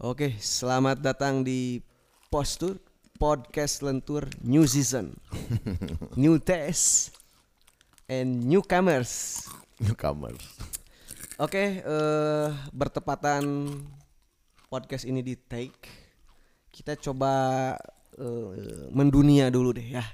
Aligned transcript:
Oke, 0.00 0.32
selamat 0.40 1.04
datang 1.04 1.44
di 1.44 1.84
Postur 2.32 2.80
Podcast 3.20 3.84
Lentur 3.84 4.24
New 4.40 4.64
Season. 4.64 5.12
new 6.16 6.40
test 6.40 7.12
and 8.08 8.48
newcomers. 8.48 9.44
Newcomers. 9.76 10.40
Oke, 11.36 11.84
eh 11.84 12.48
bertepatan 12.72 13.44
podcast 14.72 15.04
ini 15.04 15.20
di 15.20 15.36
take. 15.36 15.84
Kita 16.72 16.96
coba 16.96 17.76
eh, 18.16 18.88
mendunia 18.88 19.52
dulu 19.52 19.76
deh 19.76 20.00
ya. 20.00 20.04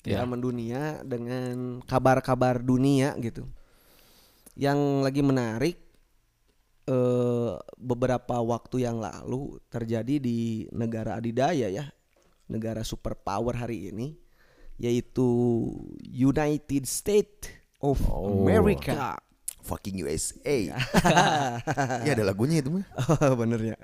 Kita 0.00 0.22
Ya. 0.22 0.24
mendunia 0.24 1.04
dengan 1.04 1.84
kabar-kabar 1.84 2.56
dunia 2.64 3.12
gitu. 3.20 3.44
Yang 4.56 4.78
lagi 5.04 5.20
menarik 5.20 5.76
eh 6.86 7.52
beberapa 7.76 8.38
waktu 8.40 8.86
yang 8.86 9.02
lalu 9.02 9.58
terjadi 9.66 10.22
di 10.22 10.70
negara 10.70 11.18
adidaya 11.18 11.66
ya, 11.66 11.90
negara 12.46 12.86
superpower 12.86 13.58
hari 13.58 13.90
ini 13.90 14.14
yaitu 14.76 15.26
United 16.04 16.84
States 16.84 17.48
of 17.80 17.98
Oh. 18.08 18.44
America. 18.44 19.16
Fucking 19.66 19.98
USA. 20.06 20.78
ya 22.06 22.10
ada 22.14 22.22
lagunya 22.22 22.62
itu 22.62 22.70
mah. 22.70 22.86
Oh, 23.18 23.34
bener 23.34 23.74
ya. 23.74 23.78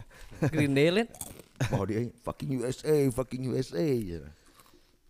Green 0.47 0.79
Day 0.79 0.95
Lin. 0.95 1.11
Mau 1.75 1.83
dia 1.83 2.07
fucking 2.23 2.63
USA, 2.63 2.95
fucking 3.11 3.51
USA. 3.51 3.83
Ya. 3.83 4.23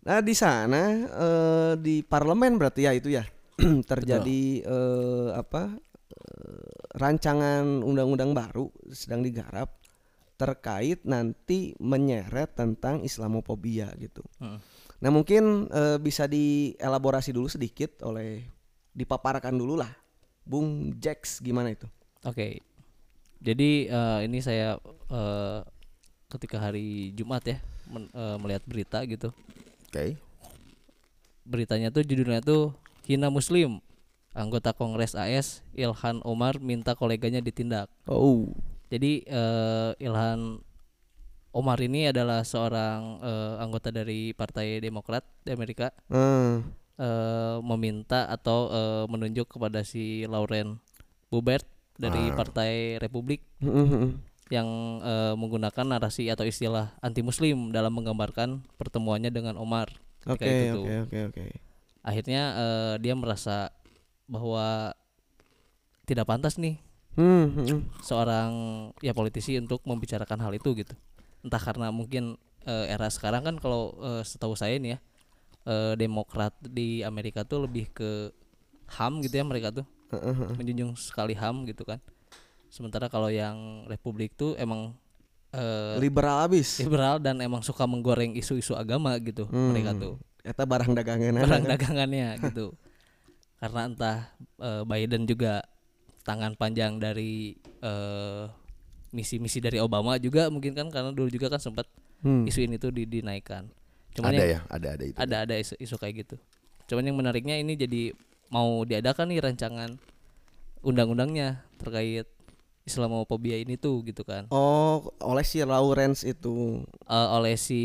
Nah 0.01 0.17
di 0.25 0.33
sana 0.33 0.81
eh, 1.05 1.73
di 1.77 2.01
parlemen 2.01 2.57
berarti 2.57 2.89
ya 2.89 2.91
itu 2.97 3.13
ya 3.13 3.21
terjadi 3.91 4.65
eh, 4.65 5.29
apa 5.37 5.77
rancangan 6.93 7.81
undang-undang 7.83 8.31
baru 8.31 8.69
sedang 8.93 9.25
digarap 9.25 9.75
terkait 10.33 11.05
nanti 11.05 11.77
menyeret 11.77 12.57
tentang 12.57 13.05
Islamofobia 13.05 13.93
gitu. 14.01 14.25
Hmm. 14.41 14.59
Nah 14.99 15.09
mungkin 15.13 15.67
eh, 15.69 15.97
bisa 16.01 16.25
dielaborasi 16.25 17.35
dulu 17.35 17.47
sedikit 17.47 18.01
oleh 18.07 18.43
dipaparkan 18.93 19.53
dulu 19.53 19.77
lah, 19.77 19.91
Bung 20.45 20.97
Jax 20.97 21.41
gimana 21.41 21.73
itu? 21.73 21.85
Oke. 22.25 22.61
Jadi 23.43 23.87
eh, 23.87 24.19
ini 24.25 24.39
saya 24.39 24.79
eh, 25.11 25.59
ketika 26.31 26.57
hari 26.57 27.13
Jumat 27.13 27.43
ya 27.45 27.57
men- 27.91 28.11
eh, 28.11 28.37
melihat 28.41 28.63
berita 28.65 29.03
gitu. 29.05 29.29
Oke. 29.91 30.17
Beritanya 31.43 31.91
tuh 31.91 32.07
judulnya 32.07 32.39
tuh 32.39 32.71
Hina 33.05 33.27
Muslim. 33.27 33.83
Anggota 34.33 34.73
Kongres 34.73 35.13
AS 35.13 35.61
Ilhan 35.77 36.21
Omar 36.25 36.57
minta 36.57 36.97
koleganya 36.97 37.39
ditindak. 37.39 37.89
Oh, 38.09 38.49
Jadi 38.89 39.25
eh, 39.25 39.91
Ilhan 40.01 40.61
Omar 41.53 41.77
ini 41.85 42.09
adalah 42.09 42.41
seorang 42.41 43.21
eh, 43.21 43.55
anggota 43.61 43.93
dari 43.93 44.33
Partai 44.33 44.81
Demokrat 44.81 45.21
di 45.45 45.53
Amerika. 45.53 45.93
Eh, 46.09 46.57
eh, 46.97 47.57
meminta 47.61 48.25
atau 48.25 48.69
eh, 48.73 49.05
menunjuk 49.05 49.53
kepada 49.53 49.85
si 49.85 50.25
Lauren 50.25 50.81
Boebert 51.29 51.65
dari 51.97 52.29
Partai 52.33 52.97
Republik 52.97 53.45
yang 54.49 54.67
eh, 55.01 55.33
menggunakan 55.37 55.85
narasi 55.85 56.29
atau 56.29 56.41
istilah 56.45 56.93
anti 57.01 57.21
muslim 57.21 57.69
dalam 57.69 57.93
menggambarkan 57.93 58.65
pertemuannya 58.77 59.29
dengan 59.29 59.57
Omar 59.57 59.93
oke 60.25 60.41
oke 60.73 60.93
oke 61.05 61.17
oke. 61.29 61.43
Akhirnya 62.01 62.41
eh, 62.53 62.93
dia 62.97 63.13
merasa 63.13 63.69
bahwa 64.27 64.95
tidak 66.07 66.27
pantas 66.27 66.59
nih 66.59 66.79
Hmm, 67.13 67.45
hmm, 67.53 67.65
hmm. 67.69 67.81
seorang 68.01 68.51
ya 68.97 69.13
politisi 69.13 69.53
untuk 69.61 69.85
membicarakan 69.85 70.41
hal 70.41 70.53
itu 70.57 70.73
gitu. 70.73 70.97
Entah 71.45 71.61
karena 71.61 71.93
mungkin 71.93 72.41
eh, 72.65 72.89
era 72.89 73.05
sekarang 73.05 73.45
kan 73.45 73.55
kalau 73.61 73.93
eh, 74.01 74.25
setahu 74.25 74.57
saya 74.57 74.81
nih 74.81 74.97
ya 74.97 74.99
eh, 75.69 75.93
Demokrat 75.93 76.57
di 76.57 77.05
Amerika 77.05 77.45
tuh 77.45 77.69
lebih 77.69 77.93
ke 77.93 78.33
HAM 78.97 79.21
gitu 79.21 79.37
ya 79.37 79.45
mereka 79.45 79.69
tuh 79.69 79.85
menjunjung 80.57 80.97
sekali 80.97 81.37
HAM 81.37 81.69
gitu 81.69 81.85
kan. 81.85 82.01
Sementara 82.73 83.05
kalau 83.13 83.29
yang 83.29 83.85
Republik 83.85 84.33
tuh 84.33 84.57
emang 84.57 84.97
eh, 85.53 86.01
liberal 86.01 86.49
abis. 86.49 86.81
liberal 86.81 87.21
dan 87.21 87.37
emang 87.45 87.61
suka 87.61 87.85
menggoreng 87.85 88.33
isu-isu 88.33 88.73
agama 88.73 89.13
gitu 89.21 89.45
mereka 89.53 89.93
tuh 89.93 90.17
Eta 90.43 90.65
barang 90.65 90.91
dagangan 90.91 91.39
barang 91.45 91.65
dagangannya 91.69 92.41
gitu 92.41 92.73
karena 93.63 93.81
entah 93.87 94.17
eh, 94.59 94.83
Biden 94.83 95.23
juga 95.23 95.63
tangan 96.21 96.51
panjang 96.53 96.99
dari 96.99 97.55
eh, 97.79 98.43
misi-misi 99.09 99.57
dari 99.57 99.79
Obama 99.79 100.17
juga 100.17 100.49
mungkin 100.49 100.73
kan 100.73 100.89
karena 100.89 101.09
dulu 101.09 101.29
juga 101.29 101.47
kan 101.47 101.61
sempat 101.61 101.87
Hmm. 102.19 102.43
isu 102.43 102.59
ini 102.61 102.75
tuh 102.75 102.87
di- 102.89 103.03
dinaikkan 103.05 103.67
cuman 104.13 104.31
Ada 104.31 104.39
yang- 104.39 104.47
ya, 104.49 104.59
ada 104.69 104.87
ada 104.89 105.03
itu. 105.05 105.17
ada 105.17 105.35
ada 105.43 105.55
isu, 105.55 105.75
isu 105.75 105.95
kayak 105.97 106.23
gitu 106.23 106.35
cuman 106.85 107.03
yang 107.03 107.17
menariknya 107.17 107.55
ini 107.57 107.75
jadi 107.75 108.11
mau 108.47 108.83
diadakan 108.83 109.27
nih 109.27 109.39
rancangan 109.41 109.91
undang-undangnya 110.79 111.63
terkait 111.75 112.23
Islamofobia 112.83 113.55
ini 113.57 113.75
tuh 113.75 114.03
gitu 114.03 114.23
kan 114.23 114.47
Oh, 114.49 115.03
oleh 115.19 115.43
si 115.43 115.59
Lawrence 115.61 116.23
itu. 116.23 116.83
eh, 117.05 117.27
oleh 117.29 117.55
si 117.55 117.81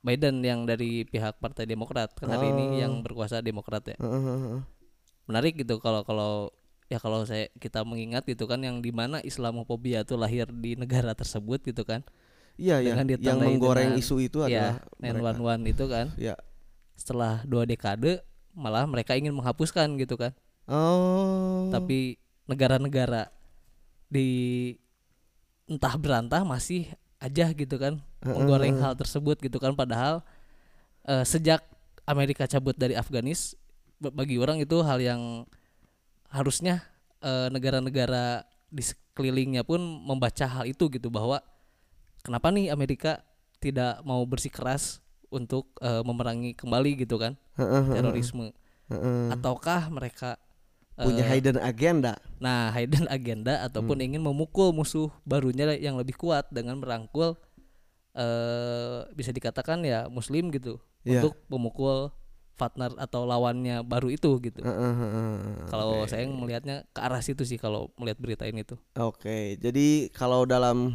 Biden 0.00 0.40
yang 0.40 0.64
dari 0.64 1.04
pihak 1.04 1.36
Partai 1.36 1.64
Demokrat 1.64 2.12
kan 2.14 2.28
hari 2.28 2.48
ini 2.48 2.80
yang 2.80 3.00
berkuasa 3.00 3.40
Demokrat 3.40 3.84
ya 3.84 3.96
Heeh. 3.96 4.64
menarik 5.24 5.56
gitu 5.56 5.76
kalau 5.76 6.00
kalau 6.02 6.48
ya 6.88 6.96
kalau 6.96 7.22
saya 7.22 7.52
kita 7.54 7.84
mengingat 7.84 8.24
gitu 8.24 8.44
kan 8.44 8.58
yang 8.58 8.80
di 8.80 8.90
mana 8.90 9.20
Islamofobia 9.20 10.02
itu 10.02 10.16
lahir 10.16 10.48
di 10.50 10.74
negara 10.74 11.12
tersebut 11.12 11.60
gitu 11.62 11.84
kan 11.84 12.00
Iya 12.56 12.80
ya, 12.82 12.92
yang 13.16 13.40
menggoreng 13.40 13.94
dengan- 13.94 14.02
isu 14.02 14.20
itu 14.20 14.44
ya 14.44 14.80
adalah 15.00 15.32
mereka. 15.32 15.64
911 15.64 15.70
itu 15.70 15.84
kan 15.86 16.06
Ya. 16.16 16.34
setelah 16.92 17.40
dua 17.44 17.64
dekade 17.64 18.20
malah 18.52 18.84
mereka 18.84 19.14
ingin 19.14 19.32
menghapuskan 19.32 19.96
gitu 19.96 20.16
kan 20.16 20.32
Oh. 20.66 21.68
tapi 21.68 22.16
negara-negara 22.44 23.30
di 24.06 24.28
entah 25.66 25.94
berantah 25.94 26.42
masih 26.42 26.90
aja 27.16 27.52
gitu 27.52 27.76
kan 27.76 28.02
menggoreng 28.22 28.76
hal 28.78 28.94
tersebut 28.94 29.40
gitu 29.40 29.56
kan. 29.56 29.72
Padahal 29.72 30.20
eh, 31.04 31.24
sejak 31.24 31.64
Amerika 32.04 32.44
cabut 32.44 32.74
dari 32.74 32.92
Afganis 32.92 33.54
ba- 33.96 34.12
bagi 34.12 34.36
orang 34.36 34.58
itu 34.58 34.80
hal 34.82 34.98
yang 34.98 35.44
harusnya 36.28 36.84
eh, 37.20 37.48
negara-negara 37.50 38.44
di 38.70 38.82
sekelilingnya 38.82 39.66
pun 39.66 39.80
membaca 39.82 40.46
hal 40.46 40.64
itu 40.64 40.86
gitu 40.88 41.10
bahwa 41.10 41.42
kenapa 42.22 42.54
nih 42.54 42.70
Amerika 42.70 43.18
tidak 43.58 44.00
mau 44.02 44.22
bersikeras 44.24 45.02
untuk 45.28 45.70
eh, 45.80 46.02
memerangi 46.02 46.54
kembali 46.54 47.04
gitu 47.04 47.16
kan 47.16 47.34
terorisme? 47.94 48.50
Ataukah 49.30 49.86
mereka 49.88 50.34
punya 50.98 51.24
hidden 51.24 51.56
agenda. 51.56 52.18
Nah, 52.36 52.68
hidden 52.74 53.06
agenda 53.08 53.64
ataupun 53.64 53.96
ingin 54.02 54.20
memukul 54.20 54.68
musuh 54.70 55.08
barunya 55.22 55.72
yang 55.78 55.96
lebih 55.96 56.12
kuat 56.12 56.44
dengan 56.50 56.76
merangkul 56.76 57.38
eh 58.10 59.06
bisa 59.14 59.30
dikatakan 59.30 59.82
ya 59.82 60.10
muslim 60.10 60.50
gitu 60.50 60.78
Iya. 61.00 61.24
untuk 61.24 61.38
memukul 61.48 62.12
partner 62.54 62.92
atau 63.00 63.24
lawannya 63.24 63.80
baru 63.80 64.12
itu 64.12 64.36
gitu. 64.44 64.60
Heeh, 64.60 64.92
heeh. 65.00 65.32
Kalau 65.72 66.04
saya 66.04 66.28
melihatnya 66.28 66.84
ke 66.92 67.00
arah 67.00 67.24
situ 67.24 67.40
sih 67.48 67.56
kalau 67.56 67.88
melihat 67.96 68.20
berita 68.20 68.44
ini 68.44 68.68
tuh. 68.68 68.76
Oke, 69.00 69.56
jadi 69.56 70.12
kalau 70.12 70.44
dalam 70.44 70.92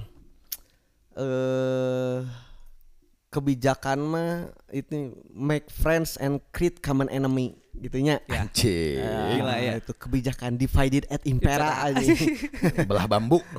eh 1.17 2.21
kebijakan 3.33 3.99
mah 3.99 4.31
itu 4.71 5.11
make 5.33 5.67
friends 5.67 6.15
and 6.21 6.39
create 6.53 6.79
common 6.79 7.09
enemy 7.09 7.57
gitunya. 7.75 8.21
Anjing. 8.29 9.01
Gila 9.35 9.55
ya 9.59 9.73
itu 9.81 9.91
kebijakan 9.91 10.55
divided 10.55 11.03
at 11.09 11.25
impera 11.25 11.83
aja. 11.83 12.13
Belah 12.89 13.09
bambu. 13.09 13.41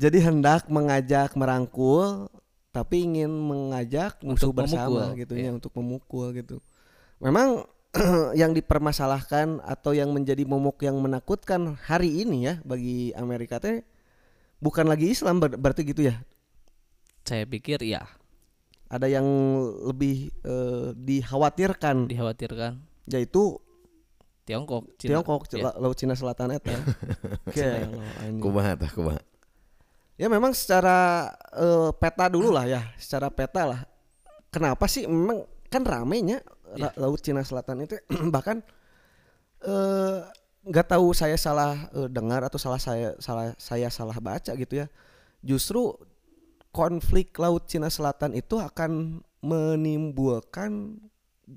Jadi 0.00 0.18
hendak 0.24 0.64
mengajak 0.72 1.36
merangkul 1.36 2.32
tapi 2.72 3.04
ingin 3.04 3.28
mengajak 3.28 4.16
musuh 4.24 4.48
Untuk 4.48 4.64
bersama 4.64 5.12
memukul, 5.12 5.20
gitu 5.20 5.34
iya. 5.36 5.50
ya 5.50 5.50
untuk 5.52 5.72
memukul 5.76 6.26
gitu. 6.32 6.56
Memang 7.20 7.68
yang 8.40 8.54
dipermasalahkan 8.56 9.60
atau 9.60 9.92
yang 9.92 10.14
menjadi 10.14 10.46
momok 10.48 10.86
yang 10.86 10.96
menakutkan 10.96 11.76
hari 11.84 12.22
ini 12.24 12.48
ya 12.48 12.54
bagi 12.64 13.10
Amerika 13.12 13.60
teh 13.60 13.82
bukan 14.62 14.86
lagi 14.88 15.12
Islam 15.12 15.42
ber- 15.42 15.58
berarti 15.58 15.82
gitu 15.84 16.08
ya. 16.08 16.16
Saya 17.26 17.44
pikir 17.44 17.84
ya 17.84 18.08
Ada 18.90 19.06
yang 19.06 19.26
lebih 19.86 20.32
eh, 20.42 20.88
dikhawatirkan 20.96 22.08
dikhawatirkan 22.08 22.80
yaitu 23.06 23.60
Tiongkok, 24.48 24.82
Cina. 24.98 25.22
Tiongkok, 25.22 25.40
Ya. 25.54 25.70
La- 25.70 25.78
Laut 25.78 25.94
Cina 25.94 26.18
Selatan 26.18 26.58
eta. 26.58 26.74
Gelo, 27.54 28.02
anjing. 28.18 28.42
Kumaha 28.42 28.74
tah 28.74 28.90
kumaha. 28.90 29.22
Ya 30.20 30.28
memang 30.28 30.52
secara 30.52 31.32
eh, 31.56 31.90
peta 31.96 32.28
dulu 32.28 32.52
lah 32.52 32.68
ya, 32.68 32.84
secara 33.00 33.32
peta 33.32 33.64
lah. 33.64 33.80
Kenapa 34.52 34.84
sih 34.84 35.08
memang 35.08 35.48
kan 35.72 35.80
ramenya 35.80 36.44
Ra- 36.76 36.92
Laut 37.00 37.18
Cina 37.18 37.40
Selatan 37.40 37.88
itu 37.88 37.96
bahkan 38.34 38.60
eh 39.60 40.18
nggak 40.60 40.92
tahu 40.92 41.16
saya 41.16 41.40
salah 41.40 41.88
eh, 41.90 42.08
dengar 42.08 42.44
atau 42.44 42.60
salah 42.60 42.76
saya 42.76 43.16
salah 43.16 43.56
saya 43.56 43.88
salah 43.88 44.16
baca 44.20 44.52
gitu 44.52 44.74
ya. 44.76 44.86
justru 45.40 45.96
konflik 46.68 47.32
laut 47.34 47.64
Cina 47.64 47.88
Selatan 47.88 48.36
itu 48.36 48.60
akan 48.60 49.24
menimbulkan 49.40 51.00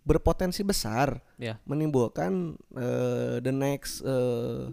berpotensi 0.08 0.64
besar 0.64 1.20
Ya. 1.36 1.60
menimbulkan 1.68 2.56
eh, 2.74 3.44
the 3.44 3.52
next 3.52 4.00
eh, 4.02 4.72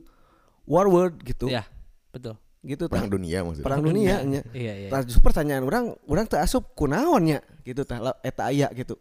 war 0.65 0.87
world 0.87 1.19
gitu 1.21 1.51
Ya, 1.51 1.67
betul. 2.15 2.39
Gitu 2.61 2.85
tah. 2.87 3.01
Perang 3.01 3.09
dunia 3.09 3.41
maksudnya. 3.41 3.67
perang 3.67 3.83
dunia 3.83 4.15
nya. 4.23 4.43
Iya, 4.53 4.73
iya. 4.77 4.89
Nah, 4.93 5.01
justru 5.01 5.25
pertanyaan 5.25 5.65
orang 5.65 5.85
orang 6.05 6.25
teu 6.29 6.37
asup 6.37 6.77
kunaonnya 6.77 7.41
gitu 7.65 7.85
tah 7.85 8.01
eta 8.21 8.49
aya 8.49 8.69
gitu 8.73 9.01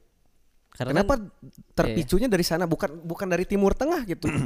Karena 0.70 1.04
kenapa 1.04 1.20
kan- 1.20 1.28
terpicunya 1.76 2.32
dari 2.32 2.46
sana 2.46 2.64
bukan 2.64 3.04
bukan 3.04 3.28
dari 3.28 3.44
timur 3.44 3.76
tengah 3.76 4.04
gitu. 4.08 4.28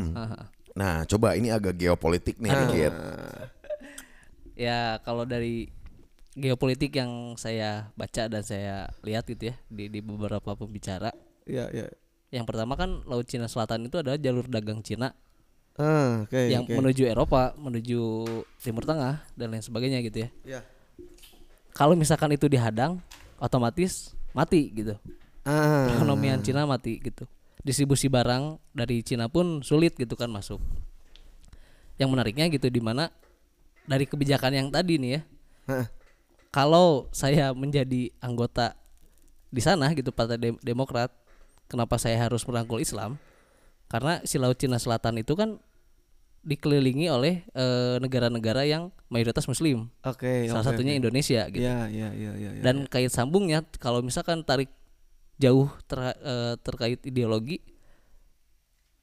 Nah, 0.73 1.05
coba 1.05 1.37
ini 1.37 1.53
agak 1.53 1.77
geopolitik 1.77 2.41
nih 2.41 2.49
dikit. 2.49 2.93
ya 4.57 4.97
kalau 5.01 5.21
dari 5.21 5.69
geopolitik 6.33 6.97
yang 6.97 7.37
saya 7.37 7.93
baca 7.93 8.25
dan 8.25 8.41
saya 8.41 8.89
lihat 9.05 9.25
gitu 9.29 9.53
ya 9.53 9.55
di 9.69 9.85
di 9.85 10.01
beberapa 10.01 10.57
pembicara 10.57 11.13
ya 11.45 11.69
ya 11.69 11.89
yang 12.33 12.49
pertama 12.49 12.73
kan 12.73 13.05
laut 13.05 13.29
Cina 13.29 13.45
Selatan 13.45 13.85
itu 13.85 14.01
adalah 14.01 14.17
jalur 14.17 14.49
dagang 14.49 14.81
Cina 14.81 15.13
ah 15.73 16.21
oke 16.27 16.37
yang 16.37 16.63
oke. 16.69 16.73
menuju 16.77 17.09
Eropa 17.09 17.57
menuju 17.57 18.01
Timur 18.61 18.85
Tengah 18.85 19.25
dan 19.33 19.47
lain 19.49 19.65
sebagainya 19.65 19.99
gitu 20.05 20.27
ya. 20.27 20.29
Ya 20.45 20.61
kalau 21.73 21.97
misalkan 21.97 22.29
itu 22.29 22.45
dihadang 22.45 23.01
otomatis 23.41 24.13
mati 24.37 24.69
gitu. 24.69 24.93
Ah. 25.41 25.89
Perekonomian 25.89 26.39
Cina 26.45 26.69
mati 26.69 27.01
gitu. 27.01 27.25
Distribusi 27.65 28.05
barang 28.05 28.61
dari 28.75 29.01
Cina 29.01 29.25
pun 29.25 29.65
sulit 29.65 29.97
gitu 29.97 30.13
kan 30.13 30.29
masuk. 30.29 30.61
Yang 31.97 32.09
menariknya 32.13 32.45
gitu 32.53 32.69
di 32.69 32.77
mana 32.77 33.09
dari 33.89 34.07
kebijakan 34.07 34.53
yang 34.53 34.67
tadi 34.71 34.95
nih 35.01 35.11
ya 35.19 35.21
kalau 36.53 37.09
saya 37.11 37.51
menjadi 37.51 38.13
anggota 38.21 38.77
di 39.49 39.59
sana 39.59 39.91
gitu 39.91 40.13
Partai 40.13 40.39
Dem- 40.39 40.61
Demokrat 40.63 41.11
kenapa 41.67 41.99
saya 41.99 42.15
harus 42.19 42.45
merangkul 42.47 42.79
Islam 42.79 43.19
karena 43.91 44.21
si 44.25 44.41
Laut 44.41 44.57
Cina 44.57 44.77
Selatan 44.77 45.21
itu 45.21 45.33
kan 45.37 45.61
dikelilingi 46.43 47.07
oleh 47.07 47.47
eh, 47.55 47.95
negara-negara 48.03 48.67
yang 48.67 48.91
mayoritas 49.07 49.47
Muslim 49.47 49.87
oke 50.03 50.51
salah 50.51 50.59
oke, 50.59 50.69
satunya 50.75 50.93
oke. 50.95 50.99
Indonesia 51.07 51.41
gitu 51.47 51.63
ya 51.63 51.87
ya 51.87 52.11
ya 52.11 52.31
ya, 52.35 52.51
ya. 52.59 52.61
dan 52.61 52.83
kait 52.91 53.07
sambungnya 53.07 53.63
kalau 53.79 54.03
misalkan 54.03 54.43
tarik 54.43 54.67
jauh 55.39 55.71
ter- 55.87 56.19
eh, 56.19 56.55
terkait 56.59 56.99
ideologi 57.07 57.63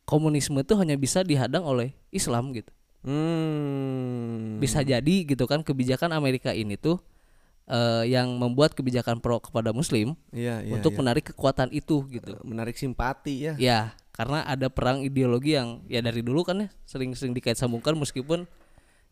komunisme 0.04 0.60
itu 0.60 0.76
hanya 0.76 1.00
bisa 1.00 1.24
dihadang 1.24 1.64
oleh 1.64 1.96
Islam 2.12 2.52
gitu 2.52 2.68
hmm. 3.08 4.60
bisa 4.60 4.84
jadi 4.84 5.16
gitu 5.24 5.48
kan 5.48 5.64
kebijakan 5.64 6.12
Amerika 6.12 6.52
ini 6.52 6.76
tuh 6.76 7.00
eh, 7.72 8.04
yang 8.04 8.36
membuat 8.36 8.76
kebijakan 8.76 9.24
pro 9.24 9.40
kepada 9.40 9.72
Muslim 9.72 10.12
Iya, 10.28 10.60
iya, 10.60 10.72
untuk 10.76 10.92
iya. 10.92 10.98
menarik 11.00 11.24
kekuatan 11.32 11.72
itu 11.72 12.04
gitu 12.12 12.36
menarik 12.44 12.76
simpati 12.76 13.48
ya 13.48 13.54
ya 13.56 13.80
karena 14.20 14.44
ada 14.44 14.68
perang 14.68 15.00
ideologi 15.00 15.56
yang 15.56 15.80
ya 15.88 16.04
dari 16.04 16.20
dulu 16.20 16.44
kan 16.44 16.60
ya 16.60 16.68
sering-sering 16.84 17.32
dikait 17.32 17.56
sambungkan 17.56 17.96
meskipun 17.96 18.44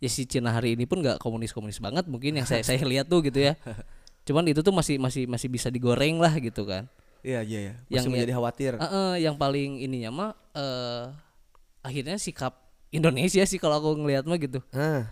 ya 0.04 0.08
si 0.12 0.28
Cina 0.28 0.52
hari 0.52 0.76
ini 0.76 0.84
pun 0.84 1.00
nggak 1.00 1.16
komunis-komunis 1.16 1.80
banget 1.80 2.04
mungkin 2.12 2.36
yang 2.36 2.44
saya 2.44 2.60
saya 2.60 2.76
lihat 2.84 3.08
tuh 3.08 3.24
gitu 3.24 3.40
ya. 3.40 3.56
Cuman 4.28 4.44
itu 4.52 4.60
tuh 4.60 4.76
masih 4.76 5.00
masih 5.00 5.24
masih 5.24 5.48
bisa 5.48 5.72
digoreng 5.72 6.20
lah 6.20 6.36
gitu 6.36 6.68
kan. 6.68 6.84
Iya 7.24 7.40
iya 7.40 7.60
ya 7.72 7.74
Yang 7.88 7.88
masih 7.88 8.04
ya- 8.04 8.12
menjadi 8.12 8.32
khawatir. 8.36 8.72
Eh, 8.76 8.84
eh, 8.84 9.12
yang 9.24 9.40
paling 9.40 9.80
ininya 9.80 10.10
mah 10.12 10.30
eh 10.52 11.04
akhirnya 11.80 12.20
sikap 12.20 12.68
Indonesia 12.92 13.40
sih 13.48 13.56
kalau 13.56 13.80
aku 13.80 13.96
ngelihat 14.04 14.28
mah 14.28 14.36
gitu. 14.36 14.60
Ah 14.76 15.08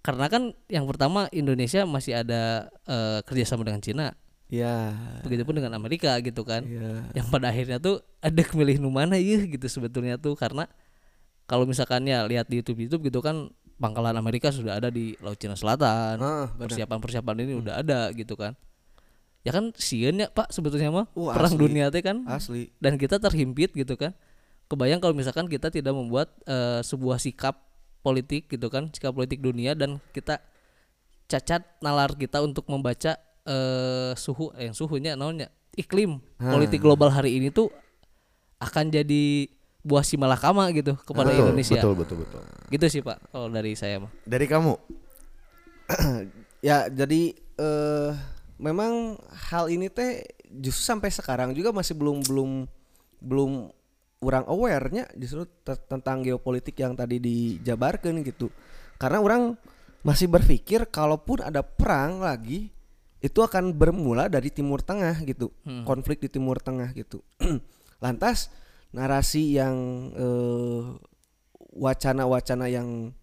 karena 0.00 0.26
kan 0.26 0.42
yang 0.66 0.88
pertama 0.90 1.30
Indonesia 1.30 1.86
masih 1.86 2.18
ada 2.18 2.66
eh, 2.82 3.22
kerjasama 3.22 3.62
dengan 3.62 3.78
Cina 3.78 4.06
ya 4.50 4.92
begitupun 5.22 5.62
dengan 5.62 5.72
Amerika 5.78 6.18
gitu 6.20 6.42
kan. 6.42 6.66
Ya 6.66 7.06
yang 7.14 7.26
pada 7.30 7.48
akhirnya 7.48 7.78
tuh 7.78 8.02
ada 8.18 8.42
milih 8.52 8.82
nu 8.82 8.90
mana 8.90 9.16
ya 9.16 9.46
gitu 9.46 9.64
sebetulnya 9.70 10.18
tuh. 10.18 10.34
Karena 10.34 10.66
kalau 11.46 11.64
misalkan 11.64 12.04
ya 12.04 12.26
lihat 12.26 12.50
di 12.50 12.58
YouTube 12.60 12.82
YouTube 12.82 13.08
gitu 13.08 13.22
kan 13.22 13.48
pangkalan 13.78 14.12
Amerika 14.18 14.52
sudah 14.52 14.76
ada 14.76 14.90
di 14.90 15.14
Laut 15.22 15.38
Cina 15.38 15.54
Selatan. 15.54 16.18
Ah, 16.20 16.50
persiapan-persiapan 16.58 17.34
ini 17.46 17.52
udah 17.62 17.80
ada 17.80 18.10
gitu 18.12 18.34
kan. 18.34 18.58
Ya 19.40 19.56
kan 19.56 19.72
sieun 19.78 20.20
ya 20.20 20.28
Pak 20.28 20.52
sebetulnya 20.52 20.92
mah. 20.92 21.06
Uh, 21.16 21.32
perang 21.32 21.56
asli. 21.56 21.62
dunia 21.64 21.88
teh 21.88 22.04
kan. 22.04 22.26
Asli. 22.28 22.74
Dan 22.76 23.00
kita 23.00 23.16
terhimpit 23.16 23.72
gitu 23.72 23.96
kan. 23.96 24.12
Kebayang 24.68 25.00
kalau 25.00 25.16
misalkan 25.16 25.50
kita 25.50 25.66
tidak 25.66 25.90
membuat 25.90 26.30
eh, 26.46 26.78
sebuah 26.86 27.18
sikap 27.18 27.70
politik 28.00 28.48
gitu 28.48 28.72
kan 28.72 28.88
sikap 28.90 29.12
politik 29.12 29.44
dunia 29.44 29.76
dan 29.76 30.00
kita 30.10 30.40
cacat 31.30 31.62
nalar 31.84 32.16
kita 32.16 32.42
untuk 32.42 32.66
membaca 32.66 33.14
eh, 33.46 34.12
suhu 34.16 34.52
eh, 34.56 34.68
yang 34.68 34.76
suhunya 34.76 35.14
naonnya 35.16 35.48
iklim 35.78 36.18
politik 36.36 36.82
global 36.82 37.08
hari 37.08 37.38
ini 37.38 37.48
tuh 37.48 37.70
akan 38.60 38.92
jadi 38.92 39.48
buah 39.80 40.04
si 40.04 40.20
malakama 40.20 40.68
gitu 40.76 40.92
kepada 41.08 41.32
betul, 41.32 41.48
Indonesia. 41.48 41.80
betul, 41.80 41.94
betul, 41.96 42.16
betul. 42.20 42.40
gitu 42.68 42.86
sih 42.92 43.00
pak 43.00 43.16
kalau 43.32 43.48
dari 43.48 43.72
saya 43.72 43.96
mah. 43.96 44.12
Dari 44.28 44.44
kamu, 44.44 44.76
ya 46.68 46.92
jadi 46.92 47.22
eh 47.36 48.12
memang 48.60 49.16
hal 49.48 49.72
ini 49.72 49.88
teh 49.88 50.20
justru 50.52 50.84
sampai 50.84 51.08
sekarang 51.08 51.56
juga 51.56 51.72
masih 51.72 51.96
belum 51.96 52.20
belum 52.28 52.50
belum 53.24 53.50
orang 54.20 54.44
awarenya 54.44 55.08
justru 55.16 55.48
te- 55.64 55.80
tentang 55.88 56.20
geopolitik 56.20 56.76
yang 56.76 56.92
tadi 56.92 57.16
dijabarkan 57.16 58.20
gitu. 58.20 58.52
Karena 59.00 59.24
orang 59.24 59.56
masih 60.04 60.28
berpikir 60.28 60.88
kalaupun 60.92 61.40
ada 61.40 61.64
perang 61.64 62.20
lagi 62.20 62.68
itu 63.20 63.40
akan 63.44 63.76
bermula 63.76 64.32
dari 64.32 64.48
Timur 64.48 64.80
Tengah 64.80 65.20
gitu 65.28 65.52
konflik 65.84 66.24
di 66.24 66.28
Timur 66.32 66.56
Tengah 66.60 66.92
gitu 66.96 67.20
lantas 68.04 68.48
narasi 68.90 69.54
yang 69.54 69.76
eh, 70.16 70.82
wacana-wacana 71.74 72.66
yang 72.66 73.14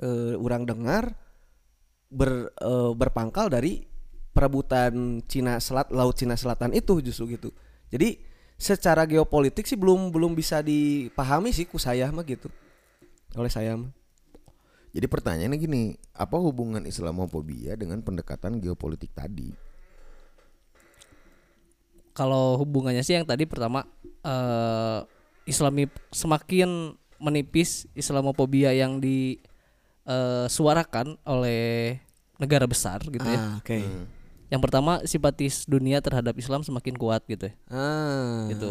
eh, 0.00 0.34
orang 0.36 0.64
dengar 0.64 1.12
ber, 2.08 2.48
eh, 2.56 2.92
berpangkal 2.96 3.52
dari 3.52 3.84
perebutan 4.32 5.20
Cina 5.28 5.60
Selat 5.60 5.92
Laut 5.92 6.16
Cina 6.16 6.38
Selatan 6.38 6.72
itu 6.72 7.02
justru 7.04 7.36
gitu. 7.36 7.50
Jadi 7.90 8.22
secara 8.60 9.04
geopolitik 9.04 9.66
sih 9.66 9.76
belum 9.76 10.14
belum 10.14 10.32
bisa 10.36 10.62
dipahami 10.62 11.50
sih 11.50 11.66
ku 11.66 11.76
saya 11.76 12.08
mah 12.08 12.24
gitu. 12.24 12.48
Oleh 13.36 13.52
saya 13.52 13.76
mah. 13.76 13.90
Jadi 14.90 15.06
pertanyaannya 15.06 15.58
gini, 15.58 15.82
apa 16.14 16.36
hubungan 16.38 16.86
Islamofobia 16.86 17.74
dengan 17.78 18.02
pendekatan 18.02 18.58
geopolitik 18.58 19.14
tadi? 19.14 19.70
kalau 22.20 22.60
hubungannya 22.60 23.00
sih 23.00 23.16
yang 23.16 23.24
tadi 23.24 23.48
pertama 23.48 23.88
eh 24.20 25.00
Islami 25.48 25.88
semakin 26.12 26.92
menipis 27.16 27.88
Islamofobia 27.96 28.76
yang 28.76 29.00
disuarakan 29.02 29.56
oleh 31.26 31.96
negara 32.38 32.68
besar 32.70 33.00
gitu 33.08 33.24
ya. 33.24 33.40
Ah, 33.40 33.58
oke. 33.58 33.82
Yang 34.52 34.60
pertama 34.62 35.00
simpatis 35.08 35.64
dunia 35.66 35.98
terhadap 36.04 36.36
Islam 36.38 36.62
semakin 36.62 36.94
kuat 36.94 37.24
gitu 37.26 37.50
ya. 37.50 37.54
Ah. 37.72 38.46
Gitu. 38.52 38.70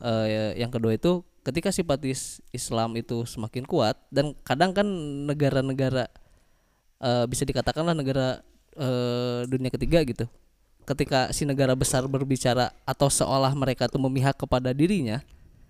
Eh, 0.00 0.54
yang 0.64 0.70
kedua 0.72 0.94
itu 0.96 1.26
ketika 1.42 1.74
simpatis 1.74 2.38
Islam 2.54 2.94
itu 2.94 3.26
semakin 3.26 3.66
kuat 3.66 3.98
dan 4.14 4.34
kadang 4.46 4.70
kan 4.70 4.86
negara-negara 5.26 6.06
eh, 7.02 7.24
bisa 7.26 7.42
dikatakanlah 7.42 7.98
negara 7.98 8.40
eh, 8.78 9.42
dunia 9.50 9.70
ketiga 9.70 10.02
gitu. 10.06 10.26
Ketika 10.82 11.30
si 11.30 11.46
negara 11.46 11.78
besar 11.78 12.02
berbicara 12.10 12.74
atau 12.82 13.06
seolah 13.06 13.54
mereka 13.54 13.86
tuh 13.86 14.02
memihak 14.02 14.34
kepada 14.34 14.74
dirinya, 14.74 15.22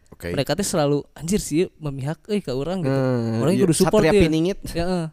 Oke. 0.08 0.32
mereka 0.32 0.56
tuh 0.56 0.64
selalu 0.64 1.04
anjir 1.12 1.36
sih 1.36 1.68
memihak 1.76 2.16
eh 2.32 2.40
ke 2.40 2.48
orang 2.48 2.80
gitu. 2.80 2.96
Hmm, 2.96 3.44
orang 3.44 3.52
iya, 3.52 3.62
kudu 3.68 3.74
support 3.76 4.08
ya. 4.08 4.12
Ya. 4.72 5.12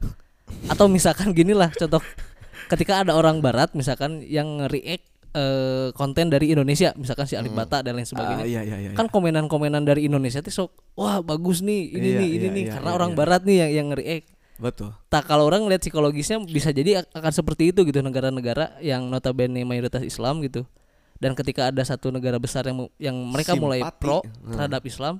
Atau 0.72 0.88
misalkan 0.88 1.36
gini 1.36 1.52
lah 1.52 1.68
contoh 1.76 2.00
ketika 2.72 3.04
ada 3.04 3.12
orang 3.12 3.44
barat 3.44 3.76
misalkan 3.76 4.24
yang 4.24 4.72
react 4.72 5.04
eh, 5.32 5.90
konten 5.92 6.28
dari 6.28 6.50
Indonesia 6.50 6.94
misalkan 6.94 7.26
si 7.26 7.34
Alif 7.34 7.52
Bata 7.52 7.80
dan 7.80 7.94
lain 7.94 8.04
sebagainya. 8.04 8.44
Ah, 8.44 8.50
iya, 8.50 8.62
iya, 8.62 8.78
iya, 8.80 8.90
Kan 8.94 9.08
komenan-komenan 9.08 9.82
dari 9.82 10.06
Indonesia 10.06 10.40
tuh 10.40 10.50
sok 10.50 10.70
wah 10.94 11.20
bagus 11.20 11.60
nih 11.60 11.92
ini 11.92 12.08
Iya, 12.08 12.20
nih 12.20 12.30
ini 12.30 12.40
iya, 12.40 12.50
nih 12.50 12.64
iya, 12.64 12.74
karena 12.74 12.90
iya, 12.90 12.98
orang 12.98 13.12
iya. 13.12 13.18
barat 13.18 13.42
nih 13.44 13.58
yang 13.58 13.72
yang 13.72 13.88
react. 13.92 14.28
Betul. 14.60 14.92
Tak 15.08 15.24
kalau 15.24 15.46
orang 15.46 15.64
lihat 15.66 15.80
psikologisnya 15.80 16.42
bisa 16.42 16.70
jadi 16.70 17.00
ak- 17.00 17.16
akan 17.16 17.32
seperti 17.32 17.72
itu 17.72 17.80
gitu 17.82 18.00
negara-negara 18.00 18.76
yang 18.80 19.08
notabene 19.08 19.64
mayoritas 19.64 20.04
Islam 20.04 20.42
gitu. 20.42 20.68
Dan 21.16 21.32
ketika 21.32 21.68
ada 21.68 21.80
satu 21.82 22.10
negara 22.10 22.36
besar 22.36 22.64
yang 22.64 22.88
yang 22.98 23.16
mereka 23.16 23.56
mulai 23.56 23.80
Simpati. 23.80 24.00
pro 24.00 24.20
Hmm. 24.20 24.52
terhadap 24.52 24.84
Islam 24.84 25.16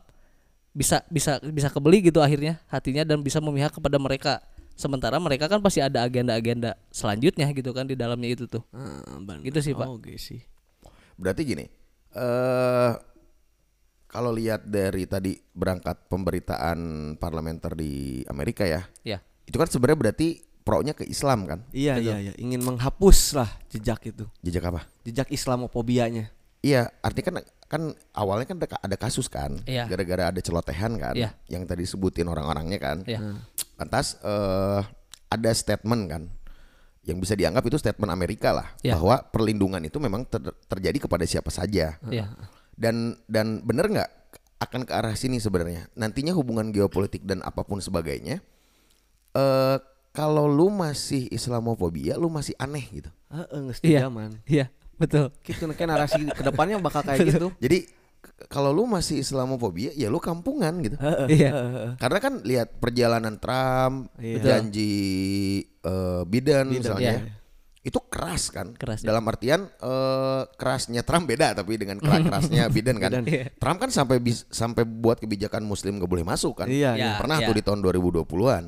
bisa 0.70 1.02
bisa 1.08 1.42
bisa 1.42 1.68
kebeli 1.68 2.04
gitu 2.04 2.20
akhirnya 2.20 2.62
hatinya 2.68 3.02
dan 3.02 3.20
bisa 3.20 3.40
memihak 3.40 3.72
kepada 3.72 3.96
mereka. 3.96 4.44
Sementara 4.80 5.20
mereka 5.20 5.52
kan 5.52 5.60
pasti 5.60 5.84
ada 5.84 6.08
agenda-agenda 6.08 6.80
selanjutnya 6.88 7.52
gitu 7.52 7.76
kan 7.76 7.84
di 7.84 8.00
dalamnya 8.00 8.32
itu 8.32 8.48
tuh. 8.48 8.64
Ah. 8.72 9.04
Gitu 9.44 9.60
sih, 9.60 9.76
Pak. 9.76 9.92
Oke 9.92 10.16
sih. 10.16 10.40
Berarti 11.20 11.44
gini, 11.44 11.68
eh 12.16 12.92
kalau 14.08 14.32
lihat 14.32 14.64
dari 14.64 15.04
tadi 15.04 15.36
berangkat 15.52 16.08
pemberitaan 16.08 16.80
parlementer 17.20 17.76
di 17.76 18.24
Amerika 18.32 18.64
ya, 18.64 18.88
Ya. 19.04 19.20
itu 19.44 19.60
kan 19.60 19.68
sebenarnya 19.68 20.00
berarti 20.00 20.28
pro-nya 20.64 20.96
ke 20.96 21.04
Islam 21.04 21.44
kan. 21.44 21.68
Iya 21.76 22.00
iya 22.00 22.16
iya 22.24 22.34
ingin 22.40 22.64
menghapus 22.64 23.36
lah 23.36 23.52
jejak 23.68 24.00
itu 24.08 24.26
Jejak 24.40 24.64
apa? 24.72 24.88
jejak 25.04 25.28
Islamofobianya. 25.28 26.32
Iya, 26.60 26.92
artinya 27.00 27.26
kan 27.28 27.36
kan 27.70 27.82
awalnya 28.18 28.48
kan 28.50 28.58
ada, 28.60 28.98
kasus 29.00 29.28
kan, 29.32 29.60
Iya. 29.64 29.88
gara-gara 29.88 30.34
ada 30.34 30.42
celotehan 30.44 30.98
kan, 31.00 31.16
Iya. 31.16 31.32
yang 31.48 31.64
tadi 31.64 31.86
sebutin 31.86 32.28
orang-orangnya 32.28 32.80
kan. 32.82 32.98
Ya. 33.08 33.20
Lantas 33.80 34.20
eh, 34.20 34.82
ada 35.30 35.52
statement 35.56 36.04
kan, 36.06 36.24
yang 37.08 37.18
bisa 37.18 37.34
dianggap 37.34 37.64
itu 37.64 37.80
statement 37.80 38.12
Amerika 38.12 38.52
lah, 38.52 38.68
Iya. 38.84 39.00
bahwa 39.00 39.24
perlindungan 39.24 39.80
itu 39.82 39.98
memang 39.98 40.28
ter- 40.28 40.52
terjadi 40.68 41.08
kepada 41.08 41.24
siapa 41.24 41.48
saja. 41.50 41.96
Ya. 42.12 42.26
Dan 42.76 43.16
dan 43.26 43.64
bener 43.64 43.88
nggak 43.88 44.10
akan 44.60 44.84
ke 44.84 44.92
arah 44.92 45.16
sini 45.16 45.40
sebenarnya. 45.40 45.88
Nantinya 45.96 46.36
hubungan 46.36 46.70
geopolitik 46.70 47.24
dan 47.24 47.40
apa 47.42 47.64
pun 47.64 47.80
sebagainya, 47.80 48.44
eh 49.34 49.78
kalau 50.10 50.50
lu 50.50 50.68
masih 50.68 51.30
Islamofobia, 51.30 52.18
lu 52.18 52.28
masih 52.28 52.58
aneh 52.58 52.84
gitu. 52.92 53.10
Heeh 53.32 53.60
geus 53.64 53.80
Iya. 53.80 54.10
zaman. 54.10 54.42
Iya, 54.44 54.66
betul. 54.98 55.30
Gitu 55.46 55.64
kan 55.72 55.88
narasi 55.88 56.28
ke 56.28 56.42
depannya 56.42 56.82
bakal 56.82 57.06
kayak 57.06 57.30
gitu. 57.30 57.54
Jadi 57.62 57.88
kalau 58.50 58.72
lu 58.72 58.88
masih 58.88 59.20
Islamofobia, 59.20 59.92
ya 59.94 60.08
lu 60.10 60.18
kampungan 60.18 60.80
gitu. 60.82 60.96
Iya. 61.32 61.52
Karena 62.00 62.20
kan 62.20 62.34
lihat 62.42 62.80
perjalanan 62.80 63.36
Trump, 63.38 64.10
Iya. 64.18 64.40
janji 64.42 64.94
eh, 65.64 66.22
Biden, 66.26 66.72
misalnya. 66.72 67.22
Iya. 67.24 67.38
Itu 67.80 68.04
keras 68.12 68.52
kan? 68.52 68.76
Keras, 68.76 69.02
ya. 69.04 69.12
Dalam 69.14 69.24
artian 69.28 69.68
eh, 69.70 70.42
kerasnya 70.56 71.02
Trump 71.08 71.32
beda 71.32 71.56
tapi 71.56 71.80
dengan 71.80 72.00
keras 72.00 72.26
kerasnya 72.28 72.68
Biden 72.68 72.98
kan. 73.00 73.12
Biden. 73.22 73.26
Iya. 73.28 73.46
Trump 73.56 73.78
kan 73.80 73.90
sampai 73.92 74.18
bis- 74.20 74.48
sampai 74.52 74.84
buat 74.84 75.20
kebijakan 75.20 75.64
muslim 75.64 76.00
gak 76.00 76.10
boleh 76.12 76.26
masuk 76.28 76.64
kan. 76.64 76.68
Iya, 76.68 76.96
iya. 76.98 77.16
Pernah 77.20 77.40
iya. 77.40 77.48
tuh 77.48 77.56
di 77.56 77.64
tahun 77.64 77.80
2020-an. 77.86 78.66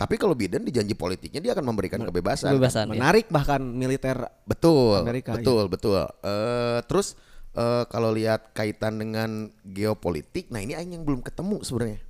Tapi 0.00 0.16
kalau 0.16 0.32
Biden 0.32 0.64
di 0.64 0.72
janji 0.72 0.96
politiknya 0.96 1.44
dia 1.44 1.52
akan 1.52 1.60
memberikan 1.60 2.00
kebebasan. 2.00 2.56
Kebebasan. 2.56 2.88
ya. 2.88 2.96
Menarik 2.96 3.28
bahkan 3.28 3.60
militer 3.60 4.16
Betul, 4.48 5.04
Amerika, 5.04 5.36
betul, 5.36 5.68
betul. 5.68 6.00
Eh, 6.24 6.80
terus 6.88 7.20
eh, 7.52 7.84
kalau 7.86 8.10
lihat 8.10 8.52
kaitan 8.52 8.96
dengan 8.96 9.48
geopolitik, 9.62 10.48
nah 10.48 10.58
ini 10.58 10.74
aing 10.74 10.94
yang 10.94 11.04
belum 11.04 11.20
ketemu 11.20 11.60
sebenarnya. 11.60 12.00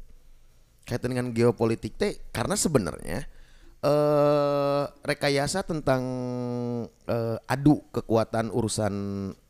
Kaitan 0.84 1.12
dengan 1.12 1.30
geopolitik 1.30 1.94
teh 1.94 2.18
karena 2.30 2.54
sebenarnya 2.54 3.28
eh 3.80 4.84
rekayasa 5.00 5.64
tentang 5.64 6.02
eh, 7.06 7.36
adu 7.46 7.80
kekuatan 7.90 8.52
urusan 8.52 8.94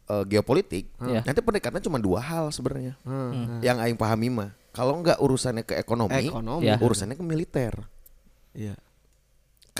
eh, 0.06 0.25
geopolitik, 0.26 0.87
Iya. 1.02 1.26
nanti 1.26 1.40
pendekatannya 1.42 1.82
cuma 1.82 1.99
dua 1.99 2.23
hal 2.23 2.50
sebenarnya. 2.50 2.94
Hmm. 3.02 3.59
Yang 3.59 3.76
aing 3.82 3.99
pahami 3.99 4.30
mah, 4.30 4.50
kalau 4.70 5.02
nggak 5.02 5.18
urusannya 5.18 5.66
ke 5.66 5.75
ekonomi, 5.75 6.30
Ekonomi. 6.30 6.66
Ya. 6.66 6.78
urusannya 6.78 7.18
ke 7.18 7.25
militer. 7.26 7.75
Iya. 8.54 8.78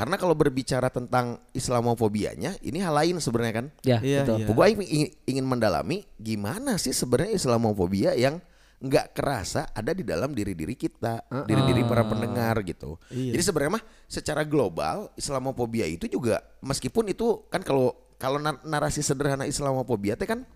Karena 0.00 0.16
kalau 0.16 0.33
berbicara 0.33 0.88
tentang 0.88 1.45
Islamofobianya, 1.52 2.57
ini 2.62 2.80
hal 2.80 2.97
lain 2.97 3.21
sebenarnya 3.21 3.54
kan. 3.54 3.66
Ya, 3.83 4.00
Iya, 4.00 4.25
betul. 4.25 4.37
iya. 4.40 4.47
Pokoknya 4.49 4.71
ingin, 4.73 4.88
ingin- 4.88 5.12
ingin 5.28 5.45
mendalami 5.45 5.97
gimana 6.16 6.80
sih 6.80 6.90
sebenarnya 6.90 7.37
Islamofobia 7.37 8.16
yang 8.16 8.40
nggak 8.80 9.12
kerasa 9.12 9.69
ada 9.69 9.92
di 9.92 10.00
dalam 10.00 10.33
diri-diri 10.33 10.73
kita, 10.73 11.21
diri-diri 11.45 11.85
para 11.85 12.00
pendengar 12.02 12.64
gitu. 12.64 12.97
Iya. 13.09 13.37
Jadi 13.37 13.42
sebenarnya 13.45 13.73
mah 13.76 13.85
secara 14.07 14.40
global 14.42 15.12
Islamofobia 15.14 15.85
itu 15.85 16.09
juga 16.09 16.40
meskipun 16.59 17.04
itu 17.07 17.45
kan 17.47 17.61
kalau 17.61 17.92
kalau 18.16 18.37
nar- 18.37 18.64
narasi 18.64 19.00
sederhana 19.00 19.45
Islamofobia 19.45 20.16
teh 20.16 20.25
kan 20.25 20.49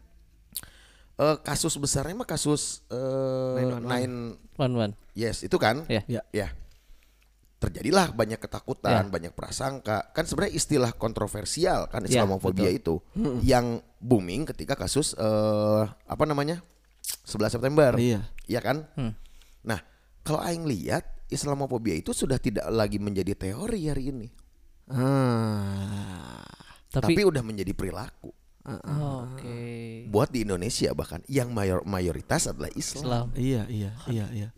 eh, 1.14 1.36
kasus 1.38 1.76
besarnya 1.76 2.16
mah 2.16 2.24
kasus 2.24 2.80
eh, 2.88 3.60
911. 3.60 3.84
nine 3.84 4.14
One 4.56 4.74
one. 4.74 4.92
yes 5.12 5.44
itu 5.44 5.54
kan 5.54 5.84
Ya. 5.86 6.00
Ya. 6.08 6.24
ya 6.32 6.48
terjadilah 7.64 8.12
banyak 8.12 8.36
ketakutan, 8.36 9.08
Ya. 9.08 9.10
banyak 9.10 9.32
prasangka. 9.32 10.12
Kan 10.12 10.28
sebenarnya 10.28 10.54
istilah 10.54 10.92
kontroversial 10.92 11.88
kan 11.88 12.04
Ya, 12.04 12.20
Islamofobia 12.20 12.68
itu 12.68 13.00
yang 13.40 13.80
booming 13.98 14.44
ketika 14.52 14.76
kasus 14.76 15.16
eh 15.16 15.84
apa 15.88 16.24
namanya? 16.28 16.60
11 17.24 17.56
September. 17.56 17.96
Iya. 17.96 18.28
Iya 18.44 18.60
kan? 18.60 18.84
Hmm. 18.96 19.16
Nah, 19.64 19.80
kalau 20.20 20.44
aing 20.44 20.68
lihat 20.68 21.08
Islamofobia 21.32 21.96
itu 21.96 22.12
sudah 22.12 22.36
tidak 22.36 22.68
lagi 22.68 23.00
menjadi 23.00 23.32
teori 23.32 23.88
hari 23.88 24.12
ini, 24.12 24.28
Ah. 24.88 26.44
tapi, 26.92 27.16
Tapi, 27.16 27.22
udah 27.24 27.42
menjadi 27.42 27.72
perilaku. 27.72 28.30
Oh, 28.64 29.28
oke. 29.28 29.56
Buat 30.08 30.32
di 30.32 30.40
Indonesia 30.40 30.88
bahkan 30.96 31.20
yang 31.28 31.52
mayor 31.52 31.84
mayoritas 31.84 32.48
adalah 32.48 32.72
Islam. 32.72 33.04
Islam. 33.04 33.26
Iya, 33.36 33.62
iya, 33.68 33.90
iya, 34.08 34.26
iya. 34.32 34.48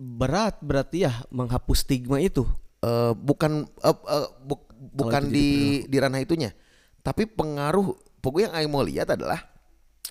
Berat 0.00 0.56
berarti 0.58 1.04
ya 1.04 1.12
menghapus 1.28 1.84
stigma 1.84 2.16
itu. 2.18 2.48
Eh, 2.80 3.12
bukan 3.12 3.68
eh, 3.78 3.92
eh, 3.92 4.28
buk- 4.40 4.72
bukan 4.72 5.28
itu 5.28 5.34
di 5.34 5.48
di 5.84 5.96
ranah 6.00 6.16
itunya 6.18 6.56
tapi 6.98 7.28
pengaruh 7.28 7.92
pokoknya 8.18 8.48
yang 8.48 8.54
Aing 8.56 8.70
mau 8.70 8.80
lihat 8.80 9.12
adalah 9.12 9.44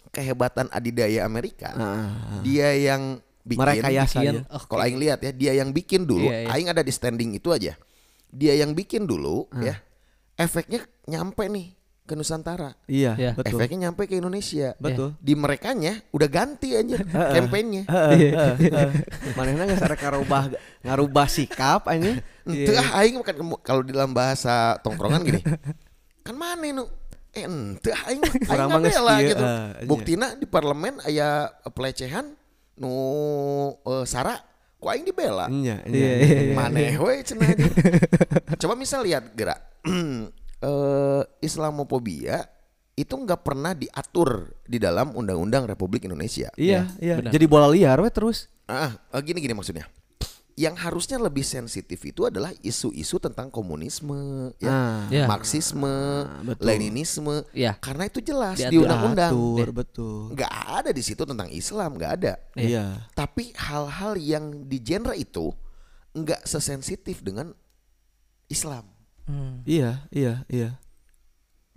kehebatan 0.10 0.70
adidaya 0.70 1.26
Amerika 1.26 1.74
Ah. 1.74 2.38
dia 2.42 2.70
yang 2.74 3.18
bikin 3.42 3.66
Merekayasa 3.66 4.22
bikin. 4.22 4.34
ya. 4.36 4.42
Oh, 4.48 4.62
kalau 4.62 4.82
Aing 4.82 4.98
lihat 4.98 5.20
ya 5.20 5.32
dia 5.34 5.54
yang 5.56 5.74
bikin 5.74 6.06
dulu 6.06 6.30
Iya, 6.30 6.46
iya. 6.46 6.50
Aing 6.52 6.70
ada 6.70 6.82
di 6.82 6.94
standing 6.94 7.34
itu 7.34 7.50
aja 7.50 7.74
dia 8.30 8.54
yang 8.54 8.78
bikin 8.78 9.10
dulu 9.10 9.50
Ah. 9.50 9.74
ya 9.74 9.76
efeknya 10.36 10.86
nyampe 11.06 11.42
nih 11.46 11.74
ke 12.10 12.18
Nusantara 12.18 12.74
Iya, 12.90 13.14
Iya. 13.14 13.32
betul. 13.38 13.62
efeknya 13.62 13.78
nyampe 13.88 14.10
ke 14.10 14.18
Indonesia 14.18 14.74
Betul. 14.82 15.14
di 15.22 15.38
merekanya 15.38 16.02
udah 16.10 16.26
ganti 16.26 16.74
aja 16.74 16.98
kampanyenya 17.38 17.86
Manehna 19.38 19.70
geus 19.70 19.86
arek 19.86 20.02
ngarubah 20.02 20.50
ngarubah 20.82 21.28
sikap 21.30 21.86
anjing. 21.86 22.18
Ente 22.50 22.74
ah 22.74 22.98
aing 23.00 23.22
kan 23.22 23.36
kalau 23.62 23.86
di 23.86 23.94
dalam 23.94 24.10
bahasa 24.10 24.82
tongkrongan 24.82 25.22
gini. 25.22 25.42
kan 26.26 26.34
mana 26.34 26.66
nu? 26.74 26.86
Eh 27.30 27.46
ente 27.46 27.94
aing 27.94 28.22
aing 28.26 28.82
kieu, 28.82 29.30
gitu. 29.30 29.46
iya. 29.46 29.86
Buktina 29.86 30.34
di 30.34 30.50
parlemen 30.50 30.98
aya 31.06 31.46
pelecehan 31.70 32.34
nu 32.80 32.92
eh, 33.76 34.06
sara 34.06 34.34
ku 34.80 34.88
aing 34.88 35.06
dibela. 35.06 35.46
Iya, 35.52 35.84
Iya, 35.86 35.94
iya. 35.94 36.14
iya, 36.18 36.40
iya. 36.50 36.54
Maneh 36.56 36.96
we 36.98 37.22
cenah 37.22 37.54
aja. 37.54 37.70
Coba 38.66 38.74
misal 38.74 39.06
lihat 39.06 39.36
gerak 39.36 39.60
eh 40.60 41.24
Islamofobia 41.40 42.44
itu 42.94 43.16
nggak 43.16 43.42
pernah 43.48 43.72
diatur 43.72 44.60
di 44.68 44.76
dalam 44.76 45.16
Undang-Undang 45.16 45.72
Republik 45.72 46.04
Indonesia. 46.04 46.52
Iya, 46.60 46.92
iya. 47.00 47.16
benar. 47.24 47.32
Jadi 47.32 47.46
bola 47.48 47.72
liar 47.72 47.96
we 48.04 48.12
terus. 48.12 48.52
Ah, 48.68 48.92
eh, 49.16 49.22
gini 49.24 49.40
gini 49.40 49.56
maksudnya. 49.56 49.88
Yang 50.60 50.76
harusnya 50.84 51.16
lebih 51.24 51.48
sensitif 51.48 51.96
itu 52.04 52.28
adalah 52.28 52.52
isu-isu 52.60 53.16
tentang 53.16 53.48
komunisme, 53.48 54.52
ya, 54.60 54.68
Ah, 54.68 55.02
Ya. 55.08 55.24
Marxisme, 55.24 56.28
betul. 56.44 56.68
Leninisme. 56.68 57.48
Ya. 57.56 57.80
Karena 57.80 58.12
itu 58.12 58.20
jelas 58.20 58.60
Diatur. 58.60 58.72
di 58.76 58.78
undang-undang. 58.84 59.32
Atur, 59.32 59.68
betul. 59.72 60.36
Nggak 60.36 60.52
ada 60.84 60.92
di 60.92 61.00
situ 61.00 61.24
tentang 61.24 61.48
Islam, 61.48 61.96
nggak 61.96 62.12
ada. 62.20 62.34
Iya. 62.60 63.08
Tapi 63.16 63.56
hal-hal 63.56 64.20
yang 64.20 64.68
di 64.68 64.84
genre 64.84 65.16
itu 65.16 65.56
nggak 66.12 66.44
sesensitif 66.44 67.24
dengan 67.24 67.56
Islam. 68.52 68.84
Hmm. 69.30 69.62
Iya, 69.62 70.02
iya, 70.10 70.42
iya. 70.50 70.70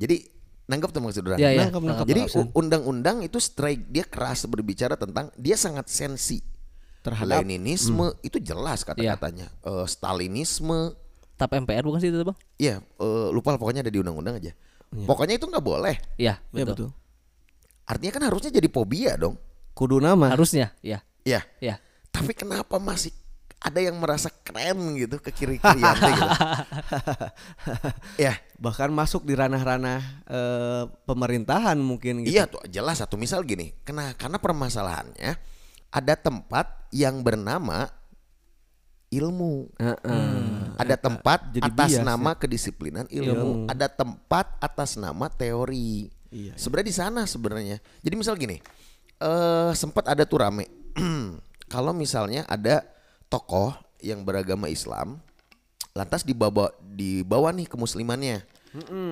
Jadi 0.01 0.25
nanggap 0.65 0.89
tuh 0.89 1.05
maksud 1.05 1.21
Duran? 1.21 1.37
Iya, 1.37 1.53
iya. 1.53 1.61
Nangkep, 1.69 1.83
nangkep. 1.85 2.07
Jadi 2.09 2.21
Nangkep. 2.25 2.57
undang-undang 2.57 3.17
itu 3.21 3.37
strike 3.37 3.93
dia 3.93 4.09
keras 4.09 4.49
berbicara 4.49 4.97
tentang 4.97 5.29
dia 5.37 5.61
sangat 5.61 5.93
sensi 5.93 6.41
Terhadap 7.03 7.43
Leninisme 7.43 8.15
itu 8.23 8.39
jelas 8.39 8.87
kata-katanya. 8.87 9.51
Eh, 9.67 9.87
Stalinisme, 9.91 10.95
Tap 11.35 11.51
MPR 11.51 11.83
bukan 11.83 11.99
sih 11.99 12.15
itu, 12.15 12.23
Bang? 12.23 12.39
ya 12.55 12.79
eh, 12.79 13.29
lupa 13.35 13.51
lah, 13.51 13.59
pokoknya 13.59 13.83
ada 13.83 13.91
di 13.91 13.99
undang-undang 13.99 14.39
aja. 14.39 14.55
Pokoknya 14.93 15.35
itu 15.41 15.49
nggak 15.51 15.65
boleh. 15.65 15.97
Iya, 16.15 16.39
Iya 16.55 16.63
betul. 16.63 16.89
betul. 16.89 16.89
Artinya 17.89 18.13
kan 18.15 18.23
harusnya 18.31 18.51
jadi 18.55 18.69
fobia 18.71 19.19
dong. 19.19 19.35
Kudu 19.75 19.99
nama. 19.99 20.31
Harusnya, 20.31 20.71
ya. 20.79 21.03
Ya. 21.27 21.43
Ya. 21.59 21.83
Tapi 22.15 22.37
kenapa 22.37 22.79
masih 22.79 23.11
ada 23.63 23.79
yang 23.79 23.95
merasa 24.03 24.27
keren 24.43 24.99
gitu 24.99 25.23
ke 25.23 25.31
kiri 25.31 25.57
kirian 25.63 25.95
gitu. 25.95 26.31
ya, 28.27 28.35
bahkan 28.59 28.91
masuk 28.91 29.23
di 29.23 29.39
ranah-ranah 29.39 30.03
eh, 30.27 30.85
pemerintahan 31.07 31.79
mungkin 31.79 32.27
gitu. 32.27 32.35
iya 32.35 32.51
tuh 32.51 32.59
jelas 32.67 32.99
satu 32.99 33.15
misal 33.15 33.47
gini. 33.47 33.71
Kena 33.87 34.19
karena 34.19 34.43
permasalahannya 34.43 35.39
ada 35.95 36.15
tempat 36.19 36.91
yang 36.91 37.23
bernama 37.23 37.87
ilmu. 39.15 39.71
Heeh. 39.79 40.75
Ada 40.81 40.97
tempat 40.99 41.53
Jadi 41.55 41.69
atas 41.69 41.89
bias 41.93 42.01
ya. 42.01 42.03
nama 42.03 42.31
kedisiplinan 42.35 43.07
ilmu. 43.13 43.71
Ada 43.71 43.87
tempat 43.93 44.59
atas 44.59 44.99
nama 44.99 45.31
teori. 45.31 46.09
Iya, 46.33 46.57
Sebenarnya 46.57 46.89
di 46.89 46.97
sana 46.97 47.21
sebenarnya. 47.29 47.77
Jadi 48.01 48.15
misal 48.17 48.35
gini, 48.41 48.59
eh 49.21 49.73
sempat 49.77 50.09
ada 50.09 50.25
tuh 50.25 50.43
rame. 50.43 50.67
Kalau 51.73 51.93
misalnya 51.93 52.49
ada 52.49 52.89
tokoh 53.33 53.73
yang 54.05 54.21
beragama 54.21 54.69
Islam, 54.69 55.17
lantas 55.97 56.21
dibawa 56.21 56.69
dibawa 56.85 57.49
nih 57.57 57.65
kemuslimannya. 57.65 58.45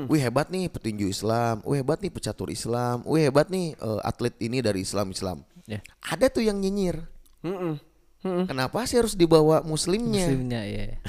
Wih 0.09 0.21
hebat 0.21 0.49
nih 0.49 0.69
petinju 0.73 1.09
Islam, 1.09 1.61
wih 1.65 1.81
hebat 1.81 2.01
nih 2.01 2.13
pecatur 2.13 2.49
Islam, 2.53 3.05
wih 3.09 3.29
hebat 3.29 3.49
nih 3.49 3.77
eh, 3.77 4.01
atlet 4.05 4.37
ini 4.41 4.61
dari 4.61 4.85
Islam 4.85 5.13
Islam. 5.13 5.45
Ya. 5.65 5.81
Ada 6.05 6.29
tuh 6.29 6.45
yang 6.45 6.61
nyinyir. 6.61 7.01
Mm-mm. 7.41 7.81
Kenapa 8.21 8.85
sih 8.85 9.01
harus 9.01 9.17
dibawa 9.17 9.65
muslimnya? 9.65 10.29
Muslimnya 10.29 10.63
ya. 10.69 11.01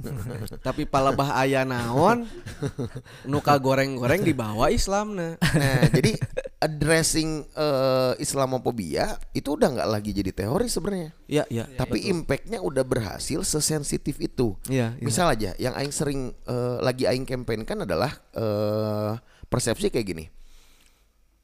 Tapi 0.66 0.88
palebah 0.88 1.36
aya 1.36 1.60
naon 1.60 2.24
nuka 3.28 3.52
goreng-goreng 3.60 4.24
dibawa 4.24 4.72
Islamna. 4.72 5.36
Nah, 5.36 5.84
jadi 5.92 6.16
addressing 6.64 7.44
eh, 7.52 8.12
Islamophobia 8.16 9.20
itu 9.36 9.52
udah 9.52 9.68
nggak 9.76 9.88
lagi 9.92 10.10
jadi 10.16 10.32
teori 10.32 10.64
sebenarnya. 10.64 11.10
Iya, 11.28 11.44
iya. 11.52 11.64
Tapi 11.76 12.08
impactnya 12.08 12.64
udah 12.64 12.80
berhasil 12.80 13.44
sesensitif 13.44 14.16
itu. 14.16 14.56
Iya, 14.66 14.96
iya. 14.96 15.04
Misal 15.04 15.28
aja, 15.28 15.52
yang 15.60 15.76
aing 15.76 15.92
sering 15.92 16.32
eh, 16.48 16.76
lagi 16.80 17.04
aing 17.04 17.28
campaign 17.28 17.68
kan 17.68 17.84
adalah 17.84 18.16
eh, 18.32 19.12
persepsi 19.52 19.92
kayak 19.92 20.06
gini. 20.08 20.24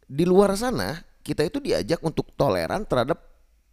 Di 0.08 0.24
luar 0.24 0.56
sana 0.56 0.98
kita 1.20 1.44
itu 1.44 1.60
diajak 1.60 2.00
untuk 2.00 2.32
toleran 2.34 2.88
terhadap 2.88 3.20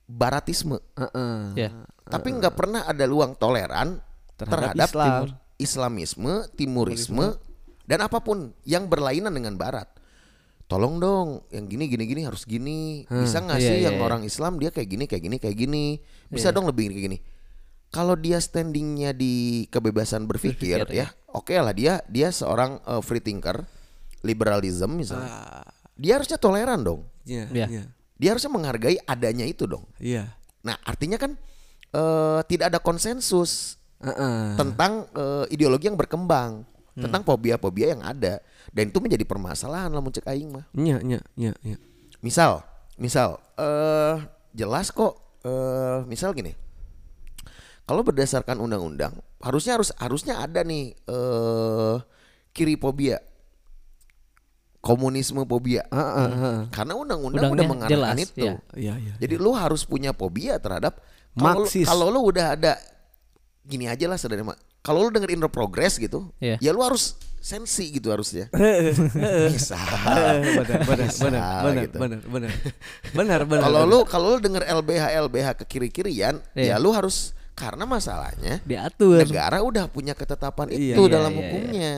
baratisme, 0.05 0.77
Heeh. 0.95 1.67
Ya. 1.67 1.69
tapi 2.07 2.31
nggak 2.31 2.55
pernah 2.55 2.87
ada 2.87 3.03
luang 3.03 3.35
toleran 3.35 3.99
Terhadap 4.37 4.77
terhadap, 4.77 4.87
Islam. 4.87 5.07
timur- 5.07 5.35
Islamisme, 5.57 6.33
Timurisme, 6.53 7.27
dan 7.89 8.05
apa 8.05 8.21
pun 8.21 8.53
yang 8.61 8.85
berlainan 8.85 9.33
dengan 9.33 9.57
Barat. 9.57 9.89
Tolong 10.67 10.99
dong, 10.99 11.27
yang 11.47 11.71
gini 11.71 11.87
gini 11.87 12.03
gini 12.03 12.21
harus 12.27 12.43
gini. 12.43 13.07
Bisa 13.07 13.39
nggak 13.39 13.55
Iya, 13.55 13.67
sih 13.71 13.75
iya, 13.79 13.85
yang 13.87 13.97
iya. 13.97 14.03
orang 14.03 14.21
Islam 14.27 14.59
dia 14.59 14.67
kayak 14.67 14.89
gini 14.91 15.05
kayak 15.07 15.23
gini 15.23 15.37
kayak 15.39 15.55
gini. 15.55 15.85
Bisa 16.27 16.51
dong 16.51 16.67
lebih 16.67 16.91
kayak 16.91 17.03
gini. 17.07 17.17
Kalau 17.87 18.19
dia 18.19 18.35
standingnya 18.37 19.15
di 19.15 19.63
kebebasan 19.71 20.27
berpikir, 20.27 20.83
Berpikir, 20.83 20.91
ya, 20.91 21.07
oke 21.31 21.55
lah 21.55 21.71
dia 21.71 22.03
dia 22.11 22.35
seorang 22.35 22.83
uh, 22.83 22.99
free 22.99 23.23
thinker, 23.23 23.63
liberalism 24.21 24.99
misalnya. 24.99 25.31
Ah, 25.31 25.67
Dia 25.95 26.19
harusnya 26.19 26.35
toleran 26.37 26.83
dong. 26.83 27.07
Iya, 27.23 27.47
Iya. 27.49 27.67
iya. 27.71 27.83
Dia 28.19 28.29
harusnya 28.35 28.51
menghargai 28.51 28.99
adanya 29.07 29.47
itu 29.47 29.63
dong. 29.65 29.87
Iya. 29.97 30.35
Nah 30.61 30.75
artinya 30.83 31.15
kan 31.15 31.39
eh, 31.89 32.39
tidak 32.45 32.75
ada 32.75 32.79
konsensus 32.83 33.79
Heeh. 34.03 34.59
tentang 34.59 35.07
eh, 35.15 35.45
ideologi 35.49 35.87
yang 35.87 35.95
berkembang 35.97 36.67
tentang 36.97 37.21
fobia-fobia 37.21 37.93
yang 37.93 38.01
ada 38.01 38.41
dan 38.73 38.91
itu 38.91 38.99
menjadi 38.99 39.23
permasalahan 39.23 39.91
lah 39.91 40.01
cek 40.03 40.27
aing 40.27 40.49
mah. 40.51 40.65
Iya, 40.75 40.97
iya, 41.03 41.19
iya, 41.35 41.53
iya. 41.63 41.77
Misal, 42.19 42.63
misal 42.97 43.39
eh 43.59 44.17
jelas 44.55 44.89
kok 44.91 45.41
eh 45.45 46.03
misal 46.09 46.33
gini. 46.33 46.55
Kalau 47.87 48.03
berdasarkan 48.03 48.59
undang-undang 48.59 49.15
harusnya 49.39 49.79
harus 49.79 49.95
harusnya 49.95 50.43
ada 50.43 50.65
nih 50.65 50.91
eh 50.95 51.95
kiri 52.51 52.75
fobia. 52.75 53.21
Komunisme 54.81 55.43
fobia. 55.43 55.83
Heeh, 55.91 56.27
heeh. 56.31 56.59
Karena 56.71 56.95
undang-undang 56.95 57.51
udah 57.51 57.65
mengarahkan 57.67 57.91
jelas, 58.15 58.31
itu. 58.31 58.39
iya. 58.45 58.53
Iya, 58.71 58.93
iya. 58.95 59.13
Jadi 59.19 59.35
lu 59.35 59.51
harus 59.51 59.83
punya 59.83 60.15
fobia 60.15 60.57
terhadap 60.63 61.03
Marxis. 61.35 61.85
kalau 61.85 62.07
lu 62.07 62.23
udah 62.31 62.55
ada 62.55 62.79
gini 63.67 63.85
aja 63.91 64.07
lah 64.07 64.15
sederhana. 64.15 64.55
Kalau 64.81 65.03
lu 65.03 65.09
denger 65.11 65.35
Indo 65.35 65.49
Progress 65.51 65.97
gitu, 65.97 66.31
Iya. 66.39 66.57
ya 66.59 66.71
lu 66.71 66.79
harus 66.79 67.17
sensi 67.37 67.91
gitu 67.91 68.11
harusnya. 68.11 68.47
Misal. 69.53 69.79
benar, 69.79 70.35
benar, 70.55 70.81
benar, 70.87 71.11
benar, 71.63 71.83
gitu. 71.85 71.97
benar, 71.99 72.19
benar. 72.23 72.51
Benar, 73.13 73.39
benar. 73.47 73.63
Kalau 73.63 73.81
lu 73.83 73.99
kalau 74.03 74.27
lu 74.35 74.39
denger 74.39 74.63
LBH 74.63 75.03
LBH 75.27 75.47
ke 75.59 75.65
kiri-kirian, 75.67 76.39
Iya. 76.55 76.75
ya 76.75 76.81
lu 76.81 76.91
harus 76.91 77.31
karena 77.57 77.89
masalahnya 77.89 78.61
Diatur. 78.63 79.17
negara 79.25 79.65
udah 79.65 79.89
punya 79.89 80.13
ketetapan 80.13 80.69
Iya, 80.69 80.93
itu 80.93 81.03
iya, 81.03 81.11
dalam 81.11 81.31
iya, 81.31 81.37
iya. 81.37 81.41
hukumnya. 81.41 81.93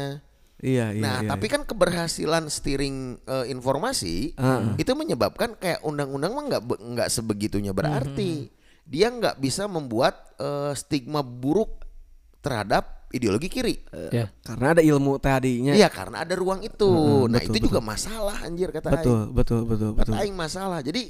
Iya, 0.59 0.85
iya. 0.91 1.01
Nah, 1.03 1.17
iya, 1.23 1.29
tapi 1.29 1.45
kan 1.47 1.61
keberhasilan 1.63 2.43
steering 2.47 3.15
eh, 3.23 3.45
informasi 3.47 4.35
Heeh. 4.35 4.63
itu 4.77 4.91
menyebabkan 4.91 5.55
kayak 5.55 5.79
undang-undang 5.83 6.31
mah 6.31 6.43
nggak 6.47 6.63
nggak 6.63 7.09
sebegitunya 7.09 7.71
berarti. 7.71 8.51
Dia 8.83 9.07
nggak 9.07 9.37
bisa 9.37 9.67
membuat 9.67 10.15
eh, 10.35 10.73
stigma 10.75 11.19
buruk 11.21 11.88
terhadap 12.39 13.07
ideologi 13.09 13.49
kiri. 13.49 13.75
Ya. 14.13 14.29
karena 14.45 14.77
ada 14.77 14.81
ilmu 14.85 15.17
tadinya. 15.17 15.73
Iya, 15.73 15.89
karena 15.89 16.21
ada 16.23 16.33
ruang 16.37 16.61
itu. 16.61 16.89
Heeh, 16.89 17.23
nah, 17.29 17.39
betul, 17.41 17.53
itu 17.53 17.57
juga 17.69 17.79
masalah 17.81 18.37
anjir 18.45 18.69
kata 18.69 18.87
Betul, 18.93 19.19
Aing. 19.25 19.33
betul, 19.33 19.61
betul, 19.65 19.89
Kata 19.97 19.99
betul. 20.05 20.13
Aing 20.21 20.35
masalah. 20.37 20.79
Jadi 20.85 21.03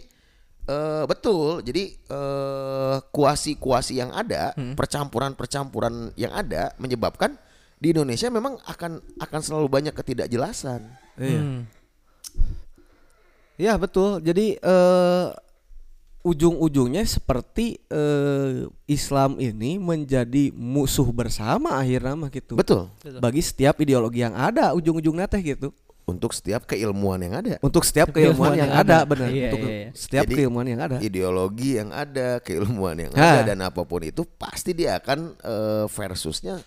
eh, 0.70 1.04
betul. 1.06 1.60
Jadi 1.62 1.84
eh, 1.96 2.98
kuasi-kuasi 3.12 4.00
yang 4.00 4.12
ada, 4.16 4.56
percampuran-percampuran 4.56 6.16
yang 6.16 6.32
ada 6.32 6.72
menyebabkan 6.80 7.36
di 7.80 7.96
Indonesia 7.96 8.28
memang 8.28 8.60
akan 8.68 9.00
akan 9.24 9.40
selalu 9.44 9.68
banyak 9.72 9.94
ketidakjelasan. 9.96 10.84
Iya. 11.20 11.42
Hmm. 11.44 11.62
Ya 13.60 13.76
betul. 13.76 14.24
Jadi 14.24 14.56
eh 14.56 15.26
ujung-ujungnya 16.20 17.08
seperti 17.08 17.80
eh 17.88 18.68
Islam 18.86 19.40
ini 19.40 19.80
menjadi 19.80 20.52
musuh 20.52 21.08
bersama 21.10 21.80
akhirnya 21.80 22.16
mah 22.20 22.30
gitu. 22.30 22.60
Betul. 22.60 22.92
Bagi 23.20 23.40
setiap 23.40 23.80
ideologi 23.80 24.20
yang 24.22 24.36
ada 24.36 24.76
ujung-ujungnya 24.76 25.32
teh 25.32 25.40
gitu. 25.40 25.72
Untuk 26.10 26.34
setiap 26.34 26.66
keilmuan 26.66 27.22
yang 27.22 27.38
ada. 27.38 27.62
Untuk 27.62 27.86
setiap 27.86 28.10
keilmuan 28.10 28.58
yang 28.58 28.74
ada, 28.74 29.06
benar. 29.06 29.30
Iya, 29.30 29.54
Untuk 29.54 29.62
iya, 29.62 29.78
iya. 29.78 29.90
setiap 29.94 30.24
Jadi, 30.26 30.34
keilmuan 30.42 30.66
yang 30.66 30.82
ada. 30.82 30.98
ideologi 30.98 31.78
yang 31.78 31.94
ada, 31.94 32.42
keilmuan 32.42 32.98
yang 32.98 33.14
Ah. 33.14 33.46
ada 33.46 33.54
dan 33.54 33.62
apa 33.62 33.86
pun 33.86 34.02
itu 34.02 34.26
pasti 34.26 34.74
dia 34.74 34.98
akan 34.98 35.38
eh, 35.38 35.86
versusnya. 35.86 36.58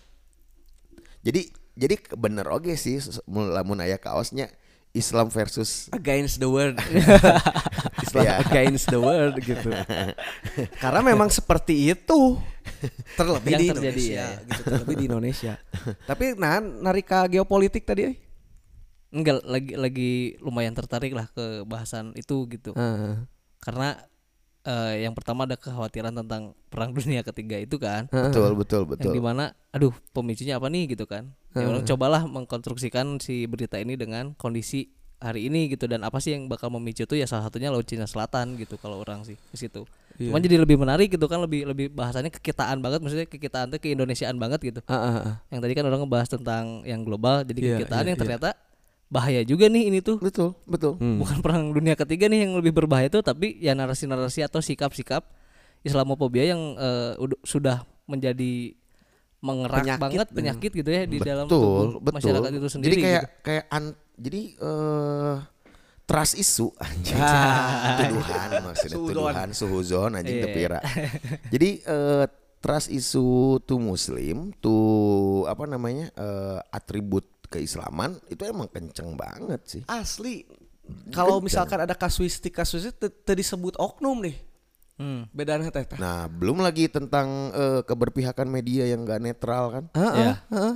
Jadi 1.27 1.51
jadi 1.75 1.97
bener 2.15 2.47
oke 2.53 2.71
sih 2.79 3.03
lamun 3.27 3.81
aya 3.83 3.97
kaosnya 3.99 4.47
Islam 4.93 5.27
versus 5.33 5.89
Against 5.91 6.39
the 6.39 6.47
world. 6.47 6.77
Islam 8.13 8.25
Iya. 8.29 8.35
against 8.45 8.87
the 8.93 9.01
world 9.01 9.37
gitu. 9.41 9.73
Karena 10.85 11.01
memang 11.01 11.33
seperti 11.33 11.97
itu. 11.97 12.37
Terlebih 13.17 13.51
Yang 13.57 13.61
di 13.61 13.69
terjadi, 13.73 14.03
Indonesia, 14.05 14.13
ya, 14.13 14.29
ya. 14.29 14.47
gitu, 14.47 14.63
terlebih 14.69 14.95
di 14.95 15.05
Indonesia. 15.09 15.53
Tapi 16.11 16.25
nah 16.37 16.61
narika 16.61 17.25
geopolitik 17.25 17.83
tadi 17.83 18.13
eh. 18.13 18.17
Enggak 19.09 19.41
lagi 19.45 19.73
lagi 19.75 20.13
lumayan 20.39 20.73
tertarik 20.73 21.13
lah 21.13 21.27
ke 21.33 21.65
bahasan 21.65 22.13
itu 22.15 22.45
gitu. 22.49 22.77
Heeh. 22.77 23.25
Karena 23.59 23.97
eh, 24.63 25.03
yang 25.03 25.13
pertama 25.13 25.43
ada 25.45 25.59
kekhawatiran 25.59 26.15
tentang 26.15 26.55
perang 26.71 26.95
dunia 26.95 27.25
ketiga 27.25 27.59
itu 27.59 27.77
kan. 27.77 28.07
betul 28.13 28.55
betul 28.55 28.83
betul. 28.87 29.11
Yang 29.11 29.17
di 29.19 29.23
mana 29.25 29.45
aduh 29.75 29.93
pemicunya 30.13 30.61
apa 30.61 30.69
nih 30.71 30.93
gitu 30.95 31.05
kan. 31.09 31.33
Ya 31.53 31.69
orang 31.69 31.85
cobalah 31.85 32.25
mengkonstruksikan 32.25 33.21
si 33.21 33.45
berita 33.45 33.77
ini 33.77 33.99
dengan 33.99 34.33
kondisi 34.39 34.89
hari 35.23 35.47
ini 35.47 35.71
gitu 35.71 35.87
dan 35.87 36.03
apa 36.03 36.19
sih 36.19 36.35
yang 36.35 36.45
bakal 36.45 36.67
memicu 36.69 37.03
itu 37.03 37.15
ya 37.15 37.25
salah 37.25 37.47
satunya 37.47 37.71
laut 37.71 37.87
Cina 37.87 38.05
Selatan 38.05 38.59
gitu 38.59 38.75
kalau 38.75 38.99
orang 38.99 39.23
sih 39.23 39.39
ke 39.39 39.55
situ. 39.55 39.87
Iya. 40.19 40.29
Cuman 40.29 40.43
jadi 40.43 40.57
lebih 40.59 40.77
menarik 40.77 41.09
gitu 41.09 41.25
kan 41.25 41.39
lebih 41.39 41.65
lebih 41.65 41.87
bahasannya 41.89 42.29
kekitaan 42.29 42.79
banget 42.79 43.01
maksudnya 43.01 43.25
kekitaan 43.25 43.71
tuh 43.71 43.79
keindonesiaan 43.79 44.35
banget 44.35 44.61
gitu. 44.61 44.81
Heeh, 44.83 45.13
heeh. 45.17 45.35
Yang 45.49 45.61
tadi 45.63 45.73
kan 45.73 45.85
orang 45.87 46.01
ngebahas 46.03 46.29
tentang 46.29 46.65
yang 46.83 47.01
global 47.01 47.41
jadi 47.43 47.59
Iya, 47.59 47.71
kekitaan 47.79 48.03
iya, 48.03 48.09
yang 48.11 48.19
iya. 48.19 48.25
ternyata 48.27 48.49
bahaya 49.07 49.41
juga 49.43 49.69
nih 49.69 49.83
ini 49.89 49.99
tuh. 50.01 50.19
Betul 50.19 50.59
betul. 50.67 50.99
Hmm. 50.99 51.23
Bukan 51.23 51.39
perang 51.39 51.71
dunia 51.71 51.95
ketiga 51.95 52.27
nih 52.27 52.43
yang 52.43 52.59
lebih 52.59 52.75
berbahaya 52.75 53.07
tuh 53.07 53.23
tapi 53.23 53.57
ya 53.57 53.73
narasi-narasi 53.73 54.43
atau 54.43 54.59
sikap-sikap 54.59 55.23
Islamophobia 55.81 56.51
yang 56.51 56.75
ud- 57.17 57.41
sudah 57.43 57.83
menjadi 58.05 58.75
mengerak 59.43 59.83
Penyakit, 59.83 59.99
banget 60.01 60.27
ya. 60.29 60.35
penyakit 60.39 60.71
gitu 60.73 60.87
ya 60.87 61.03
di 61.03 61.19
dalam 61.19 61.51
betul 61.51 61.59
tubuh 61.59 61.99
betul. 61.99 62.15
masyarakat 62.15 62.51
itu 62.53 62.69
sendiri 62.71 62.93
Jadi 62.93 63.03
kayak 63.03 63.23
gitu. 63.23 63.39
kayak 63.43 63.65
an- 63.69 63.97
jadi 64.23 64.43
eh 64.55 65.37
trust 66.03 66.35
isu 66.37 66.71
anjing. 66.77 67.17
Ah. 67.17 67.99
tuduhan 68.01 68.49
maksudnya 68.63 68.95
Suhuzon. 68.95 69.09
tuduhan 69.11 69.49
suhuzon 69.51 70.11
anjing 70.15 70.37
Iya. 70.39 70.45
tepira. 70.45 70.79
Jadi 71.53 71.69
eh 71.81 72.25
trust 72.59 72.89
isu 72.89 73.27
tu 73.61 73.77
muslim 73.77 74.55
tu 74.55 74.77
apa 75.45 75.65
namanya 75.65 76.07
eh 76.11 76.59
atribut 76.71 77.25
keislaman 77.49 78.17
itu 78.27 78.43
emang 78.43 78.67
kenceng 78.67 79.13
banget 79.13 79.61
sih. 79.65 79.83
Asli. 79.85 80.47
Kalau 81.11 81.39
misalkan 81.39 81.79
ada 81.79 81.93
kasuistik 81.93 82.53
kasusnya 82.53 82.91
teu 82.93 83.09
disebut 83.33 83.75
oknum 83.77 84.21
nih. 84.21 84.37
Hmm. 84.95 85.25
Bedanya 85.31 85.71
teh. 85.71 85.89
Nah, 85.97 86.29
belum 86.29 86.61
lagi 86.61 86.87
tentang 86.87 87.29
eh, 87.51 87.81
keberpihakan 87.83 88.47
media 88.47 88.85
yang 88.85 89.03
gak 89.03 89.19
netral 89.19 89.65
kan. 89.71 89.85
Heeh, 89.93 90.15
Ya. 90.21 90.35
heeh. 90.49 90.75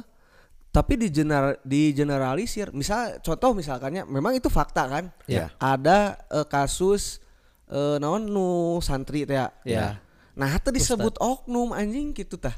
Tapi 0.72 0.92
di 1.00 1.09
general 1.09 1.57
di 1.64 1.96
generalisir, 1.96 2.68
misal 2.76 3.16
contoh 3.24 3.57
misalkannya 3.57 4.05
memang 4.05 4.37
itu 4.37 4.52
fakta 4.52 4.85
kan? 4.85 5.05
Ya. 5.24 5.48
Ada 5.57 6.20
eh, 6.29 6.46
kasus 6.46 7.18
eh 7.66 7.96
naon 7.98 8.29
nu 8.29 8.79
santri 8.85 9.24
teh. 9.24 9.35
ya. 9.40 9.48
Ya. 9.64 9.88
Nah, 10.37 10.52
itu 10.52 10.68
disebut 10.68 11.16
oknum 11.16 11.72
anjing 11.72 12.12
gitu 12.12 12.37
tah. 12.37 12.52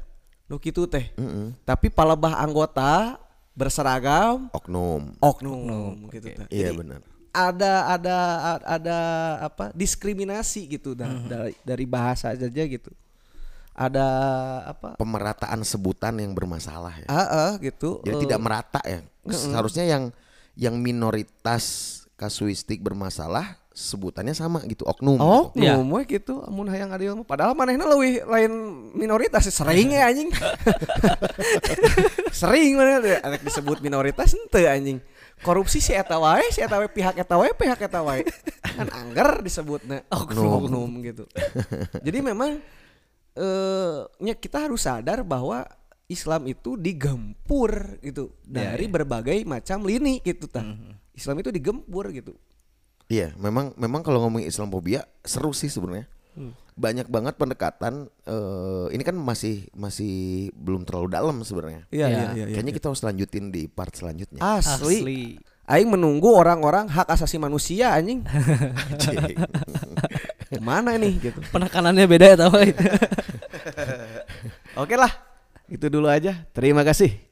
Nu 0.51 0.59
kitu 0.59 0.85
teh. 0.90 1.14
Mm-mm. 1.14 1.55
Tapi 1.62 1.88
palebah 1.94 2.42
anggota 2.42 3.23
berseragam 3.55 4.47
Oknum. 4.55 5.18
oknum, 5.18 6.11
gitu 6.14 6.31
tah. 6.35 6.47
Iya 6.51 6.71
Jadi, 6.71 6.79
benar. 6.79 7.01
ada 7.35 7.73
ada 7.94 8.16
ada 8.66 8.99
apa 9.47 9.71
diskriminasi 9.75 10.66
gitu 10.79 10.94
dah, 10.94 11.11
dari 11.27 11.55
dari 11.62 11.85
bahasa 11.87 12.35
aja 12.35 12.47
gitu 12.51 12.90
ada 13.79 14.07
apa 14.75 14.99
Pemerataan 14.99 15.62
sebutan 15.62 16.19
yang 16.19 16.35
bermasalah 16.35 16.99
ya. 16.99 17.07
ah 17.07 17.23
ah, 17.23 17.51
gitu 17.62 18.03
Jadi 18.03 18.17
eh, 18.19 18.23
tidak 18.27 18.41
merata 18.43 18.83
ya. 18.83 19.07
Seharusnya 19.31 19.87
yang 19.87 20.11
yang 20.59 20.75
minoritas 20.83 21.95
kasuistik 22.19 22.83
bermasalah 22.83 23.55
sebutannya 23.79 24.35
sama 24.35 24.59
gitu 24.67 24.83
oknum. 24.83 25.23
Oh, 25.23 25.55
gitu. 25.55 25.62
Iya. 25.62 25.79
we 25.79 26.03
gitu 26.11 26.43
amun 26.43 26.67
hayang 26.67 26.91
adil 26.91 27.14
mah. 27.14 27.23
Padahal 27.23 27.55
manehna 27.55 27.87
leuwih 27.87 28.27
lain 28.27 28.51
minoritas 28.99 29.47
sering 29.55 29.95
ya 29.95 30.11
anjing. 30.11 30.35
sering 32.43 32.75
mana 32.75 32.99
ada 32.99 33.38
disebut 33.38 33.79
minoritas 33.79 34.35
henteu 34.35 34.67
anjing. 34.67 34.99
Korupsi 35.47 35.79
si 35.79 35.95
eta 35.95 36.19
wae, 36.19 36.43
si 36.51 36.59
eta 36.59 36.83
wae 36.83 36.91
pihak 36.91 37.14
eta 37.14 37.38
wae, 37.38 37.55
pihak 37.55 37.79
eta 37.79 38.03
wae. 38.03 38.27
Kan 38.67 38.91
angger 38.91 39.38
disebutna 39.47 40.03
oknum, 40.11 40.67
oknum 40.67 40.91
gitu. 41.07 41.31
Jadi 42.03 42.19
memang 42.19 42.59
eh 43.35 43.99
nya 44.21 44.35
kita 44.35 44.64
harus 44.64 44.85
sadar 44.85 45.21
bahwa 45.23 45.67
Islam 46.09 46.49
itu 46.49 46.81
digempur 46.81 48.01
gitu 48.01 48.33
dari 48.41 48.88
berbagai 48.88 49.45
macam 49.45 49.85
lini 49.85 50.25
gitu 50.25 50.49
tah. 50.49 50.64
Islam 51.12 51.43
itu 51.43 51.53
digempur 51.53 52.09
gitu. 52.09 52.33
Iya, 53.09 53.33
memang 53.37 53.73
memang 53.77 54.01
kalau 54.01 54.21
ngomongin 54.21 54.49
Islamophobia 54.49 55.05
seru 55.21 55.53
sih 55.53 55.69
sebenarnya. 55.69 56.09
Banyak 56.79 57.11
banget 57.11 57.35
pendekatan 57.35 58.07
eh 58.23 58.87
ini 58.95 59.03
kan 59.03 59.19
masih 59.19 59.67
masih 59.75 60.49
belum 60.55 60.87
terlalu 60.87 61.11
dalam 61.11 61.37
sebenarnya. 61.43 61.85
Iya, 61.91 62.07
Ya. 62.07 62.09
iya, 62.09 62.25
iya. 62.33 62.45
iya. 62.47 62.55
Kayaknya 62.57 62.75
kita 62.79 62.87
harus 62.88 63.03
lanjutin 63.03 63.45
di 63.51 63.67
part 63.67 63.93
selanjutnya. 63.93 64.41
Asli. 64.41 64.97
Asli. 65.03 65.21
Aing 65.69 65.93
menunggu 65.93 66.33
orang-orang 66.33 66.88
hak 66.88 67.12
asasi 67.12 67.37
manusia 67.37 67.93
anjing. 67.93 68.25
Ke 70.49 70.61
mana 70.61 70.97
nih 70.97 71.13
gitu. 71.29 71.39
Penekanannya 71.53 72.05
beda 72.09 72.27
ya 72.33 72.37
tau. 72.41 72.53
Oke 74.83 74.95
lah. 74.97 75.13
Itu 75.69 75.93
dulu 75.93 76.09
aja. 76.09 76.49
Terima 76.57 76.81
kasih. 76.81 77.28